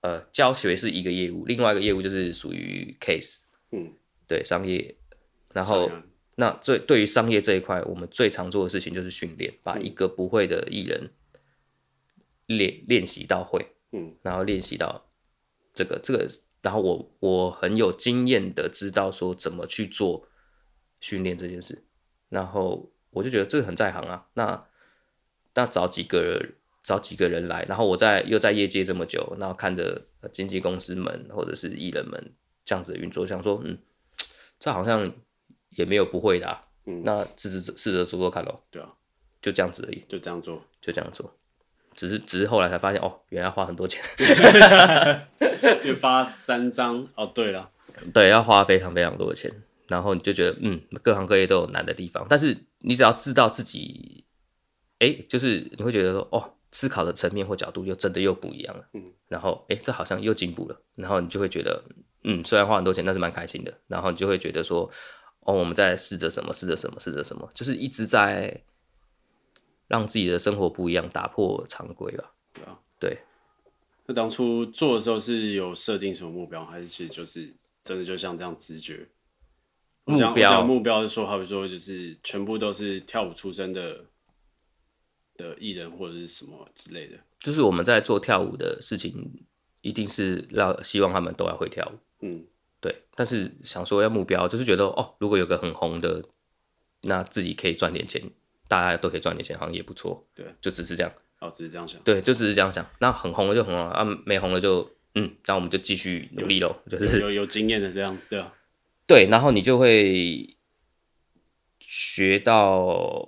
[0.00, 3.42] 呃，教学是一个业务，另外一个业务就是属于 case。
[3.72, 3.94] 嗯，
[4.26, 4.96] 对，商业，
[5.52, 5.90] 然后
[6.34, 11.10] 那最对于商业这一块，我们最常做的事情就是训练，把一个不会的艺人
[12.46, 15.06] 练练习到会，嗯，然后练习到
[15.74, 16.26] 这个这个，
[16.62, 20.26] 然后我我很有经验的知道说怎么去做
[21.00, 21.84] 训练这件事，
[22.28, 24.66] 然后我就觉得这个很在行啊，那
[25.54, 26.54] 那找几个人
[26.90, 32.32] 找几个人来，然后我在又在业界这么久，然后看着经纪公司们或者是艺人们。
[32.62, 33.76] 这样子的运作，想说，嗯，
[34.60, 35.12] 这好像
[35.70, 38.62] 也没有不会的，啊，嗯，那试试试着做做看咯。
[38.70, 38.88] 对啊，
[39.42, 41.34] 就这样子而已，就这样做，就这样做，
[41.96, 44.00] 只是只是后来才发现，哦，原来要花很多钱，
[45.82, 47.68] 要发三张，哦，对了，
[48.14, 49.50] 对，要花非常非常多的钱，
[49.88, 54.22] 然后你就觉得，嗯，各行各业都有难的地方，但是你只要知道自己，
[55.00, 61.82] 哎，欸，就是你会觉得说，哦，思考的层面或角度又真的又不一样了，嗯，然后，哎，欸，这好像又进步了，然后你就会觉得。
[62.22, 63.72] 嗯，虽然花很多钱，但是蛮开心的。
[63.86, 64.82] 然后你就会觉得说，
[65.38, 68.62] 哦，我们在试着什么，试着什么，试着什么，就是一直在
[69.88, 72.30] 让自己的生活不一样，打破常规吧。
[72.52, 73.18] 对啊，对。
[74.04, 77.50] 那当初做的时候是有设定什么目标，还是其实就是
[77.82, 79.08] 真的就像这样直觉？
[80.04, 84.04] 目标目标是说，好比说就是全部都是跳舞出身的
[85.40, 87.16] 的艺人或者是什么之类的。
[87.38, 89.44] 就是我们在做跳舞的事情，
[89.80, 91.98] 一定是要希望他们都要会跳舞。
[92.20, 92.44] 嗯，
[92.80, 96.22] 对，但是想说要目标，就是觉得哦，如果有个很红的，
[97.00, 98.22] 那自己可以赚点钱，
[98.68, 100.26] 大家都可以赚点钱，好像也不错。
[100.34, 101.10] 对，就只是这样。
[101.40, 101.98] 哦，只是这样想。
[102.02, 102.86] 对，就只是这样想。
[102.98, 106.76] 那很红了就红了啊，没红了就嗯，那我们就继续努力喽。
[106.86, 108.52] 就是有有经验的这样，对啊。
[109.06, 110.56] 对，然后你就会
[111.80, 113.26] 学到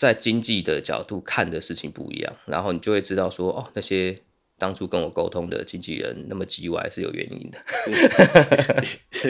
[0.00, 4.18] 在经济的角度看的事情不一样，然后你就会知道说，哦，那些。
[4.60, 7.58] 当初跟我沟通的经纪人那么叽歪是有原因的，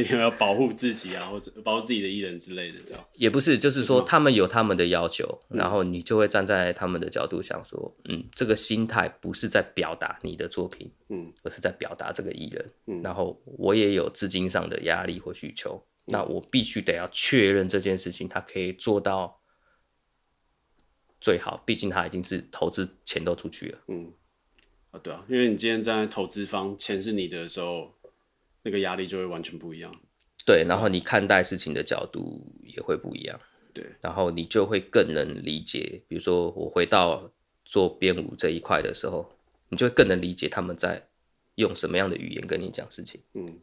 [0.02, 2.78] 因为要保护自己啊，或者保护自己的艺人之类的，
[3.14, 19.39] 也不是，就是说他们有他们的要求，然后你就会站在他们的角度想说，嗯，这个心态不是在表达你的作品，嗯，而是在表达这个艺人，嗯，然后我也有资金上的压力或需求，那我必须得要确认这件事情，他可以做到
[21.20, 24.12] 最好，毕竟他已经是投资钱都出去了，嗯。
[24.90, 27.94] 啊，对啊，因为你今天站在投资方，钱是你的时候，
[28.62, 29.94] 那个压力就会完全不一样。
[30.44, 33.38] 对，然后你看待事情的角度也会不一样。
[33.72, 37.30] 对，然后你就会更能理解，比如说我回到
[37.64, 39.30] 做编舞这一块的时候，
[39.68, 41.06] 你就会更能理解他们在
[41.54, 43.20] 用什么样的语言跟你讲事情。
[43.34, 43.60] 嗯，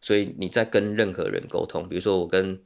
[0.00, 2.60] 所以你在跟任何人沟通，比如说我跟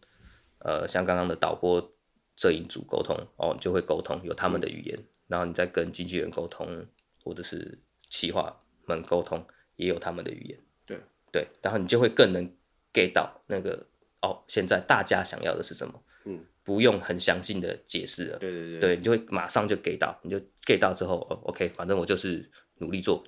[0.61, 1.93] 呃像刚刚的导播、
[2.39, 6.87] 摄影组沟通，哦，你就会沟通有他们的语言，嗯、然后你再跟经纪人沟通，
[7.23, 7.79] 或者是。
[8.11, 10.99] 企划们沟通也有他们的语言，对。
[11.31, 12.43] 对，然后你就会更能
[12.91, 13.87] get 到那个
[14.23, 23.23] 哦，现在大家想要的是什么，嗯，不用很详细的解释了，对对对，对，你就会马上就 get 到，你就 get 到之后，哦，OK，反正我就是努力做，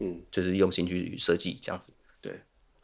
[0.00, 2.32] 嗯，就是用心去设计这样子，对，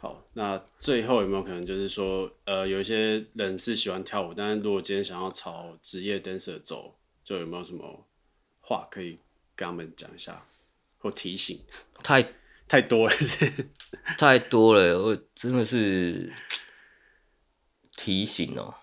[0.01, 8.07] 好，那最后有没有可能就是说，呃，有一些人是喜欢跳舞，但是如果今天想要朝职业 dancer 走，就有没有什么
[8.61, 9.18] 话可以
[9.55, 10.46] 跟他们讲一下？
[10.98, 11.61] 或提醒，
[12.03, 12.22] 太
[12.66, 13.14] 太多了，
[14.18, 16.32] 太多了，我真的是
[17.96, 18.74] 提醒哦、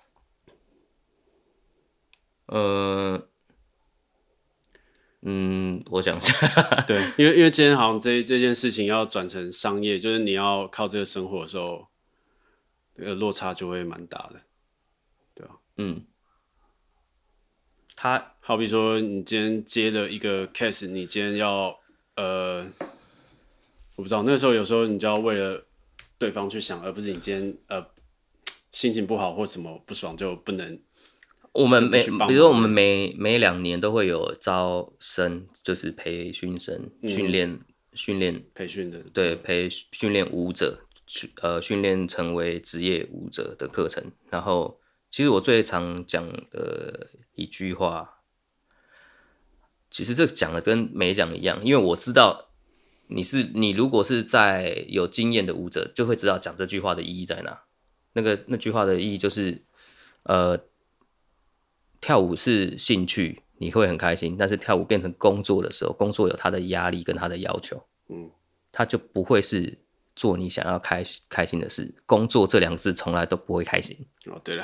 [2.48, 2.58] 喔。
[2.58, 3.28] 呃，
[5.30, 6.32] 嗯，我想一下，
[6.88, 11.86] 对，因为因为今天好像这这件事情要转成商业，就是你要靠这个生活的时候，
[12.96, 14.40] 这个落差就会蛮大的，
[15.36, 15.58] 对吧？
[15.76, 16.06] 嗯，
[17.98, 21.78] 他好比说，你今天接了一个 case，你今天要。
[22.16, 22.66] 呃，
[23.96, 25.66] 我不知道，那时候有时候你就要为了
[26.18, 27.86] 对方去想，而不是你今天呃
[28.72, 30.80] 心情不好或什么不爽就不能。
[31.58, 37.60] 我们每比如说我们每每两年都会有招生，就是培训生训练
[37.94, 44.04] 训练培训的，对，培训练舞者训呃训练成为职业舞者的课程。
[44.30, 44.80] 然后
[45.10, 48.14] 其实我最常讲的一句话。
[49.90, 52.50] 其实这讲的跟没讲一样，因为我知道
[53.08, 57.62] 你是你，如果是在有经验的舞者，就会知道讲这句话的意义在哪。
[58.14, 59.62] 那个那句话的意义就是，
[60.24, 60.60] 呃，
[62.00, 68.30] 跳舞是兴趣，你会很开心，但是跳舞变成工作的时候，工作有它的压力跟它的要求，嗯，
[68.72, 69.78] 它就不会是
[70.16, 71.94] 做你想要开开心的事。
[72.06, 73.98] 工作这两个字从来都不会开心。
[74.26, 74.64] 哦，对了，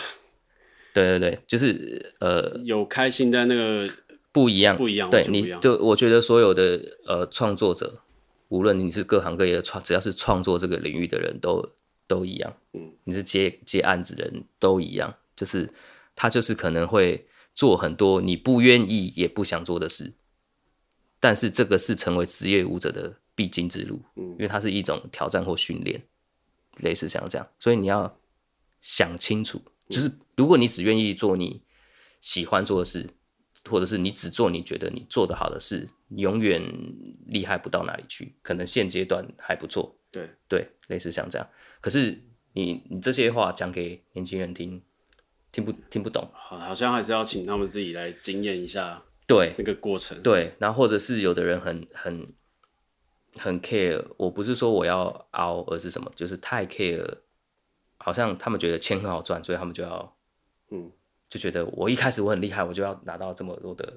[0.93, 3.87] 对对对，就是呃，有开心在那个。
[4.33, 5.11] 不一样，不一样。
[5.11, 8.01] 对，你就我觉得所有的呃创作者，
[8.49, 11.63] 无论你是各行各业的创，只要是创作这个领域的人都
[12.07, 12.51] 都一样。
[12.73, 15.69] 嗯，你是接接案子的人都一样，就是
[16.15, 20.13] 他就是可能会做很多你不愿意也不想做的事，
[21.19, 24.01] 但是这个是成为职业舞者的必经之路。
[24.15, 26.01] 嗯，因为它是一种挑战或训练，
[26.77, 28.19] 类似像这样，所以你要
[28.81, 31.61] 想清楚，就是如果你只愿意做你
[32.21, 33.09] 喜欢做的事。
[33.69, 36.61] 或者是你只做你觉得你做得好的事，永远
[37.27, 38.35] 厉害不到哪里去。
[38.41, 41.47] 可能现阶段还不错，对对，类似像这样。
[41.79, 44.83] 可是你你这些话讲给年轻人听，
[45.53, 46.29] 听不听不懂？
[46.33, 50.21] 好，好像还是要请他们自己来经验一下，对那个过程。
[50.21, 52.27] 对，然后或者是有的人很很
[53.37, 57.19] 很 care，我不是说我要熬，而是什么，就是太 care，
[57.95, 60.17] 好像他们觉得钱很好赚，所以他们就要
[60.71, 60.91] 嗯。
[61.29, 63.91] 就觉得我一开始我很厉害，我就要拿到这么多的、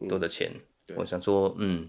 [0.00, 0.50] 嗯、多的钱。
[0.96, 1.88] 我想说，嗯，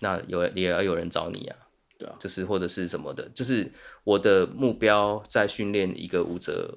[0.00, 1.56] 那有也要有人找你啊，
[1.96, 3.72] 对啊，就是或者是什么的，就是
[4.04, 6.76] 我的目标在训练一个舞者，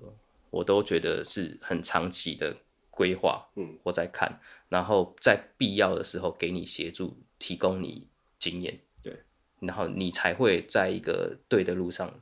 [0.52, 2.56] 我都觉得是很长期的
[2.92, 3.44] 规划。
[3.56, 4.40] 嗯，我在看，
[4.70, 8.80] 然后在必要的时候给你协助，提供你经验。
[9.02, 9.18] 对，
[9.60, 12.14] 然后你才会在一个对的路上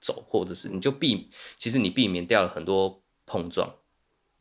[0.00, 3.74] 走，或者是你就避，其实你避免掉了很多碰撞。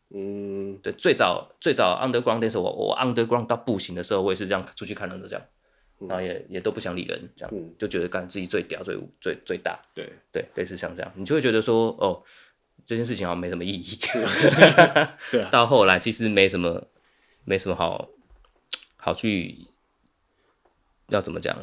[0.10, 5.46] 嗯，对，最早最早 underground 的时候，我我 underground 到不行的时候，我也是这样出去看人的这样，
[6.00, 9.78] 嗯、然后也也都不想理人，这样、嗯、就觉得干自己最屌、最最最大。
[9.94, 12.24] 对对，类似像这样，你就会觉得说，哦，
[12.88, 14.00] 这件事情好像没什么意义。
[15.30, 15.50] 对啊。
[15.52, 16.88] 到后来其实没什么，
[17.46, 18.10] 没什么好
[18.96, 19.68] 好去，
[21.10, 21.56] 要怎么讲？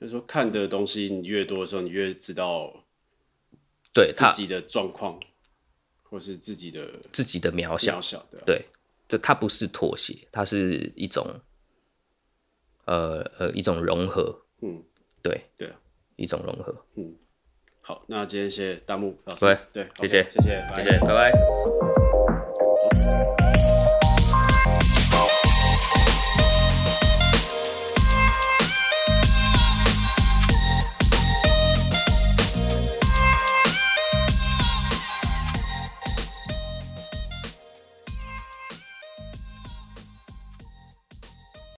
[0.00, 2.84] 就是说看的东西你越多的时候，你越知道
[3.94, 5.20] 对自己的状况。
[6.02, 8.66] 或是自己的自己的渺小，渺小的，对，
[9.06, 11.24] 这它不是妥协，它是一种，
[12.84, 14.82] 呃呃，一种融合，嗯，
[15.22, 15.80] 对对啊，
[16.16, 17.14] 一种融合，嗯，
[17.90, 21.89] 好，那今天谢谢大木老师，对，谢谢，谢谢，谢谢，拜拜。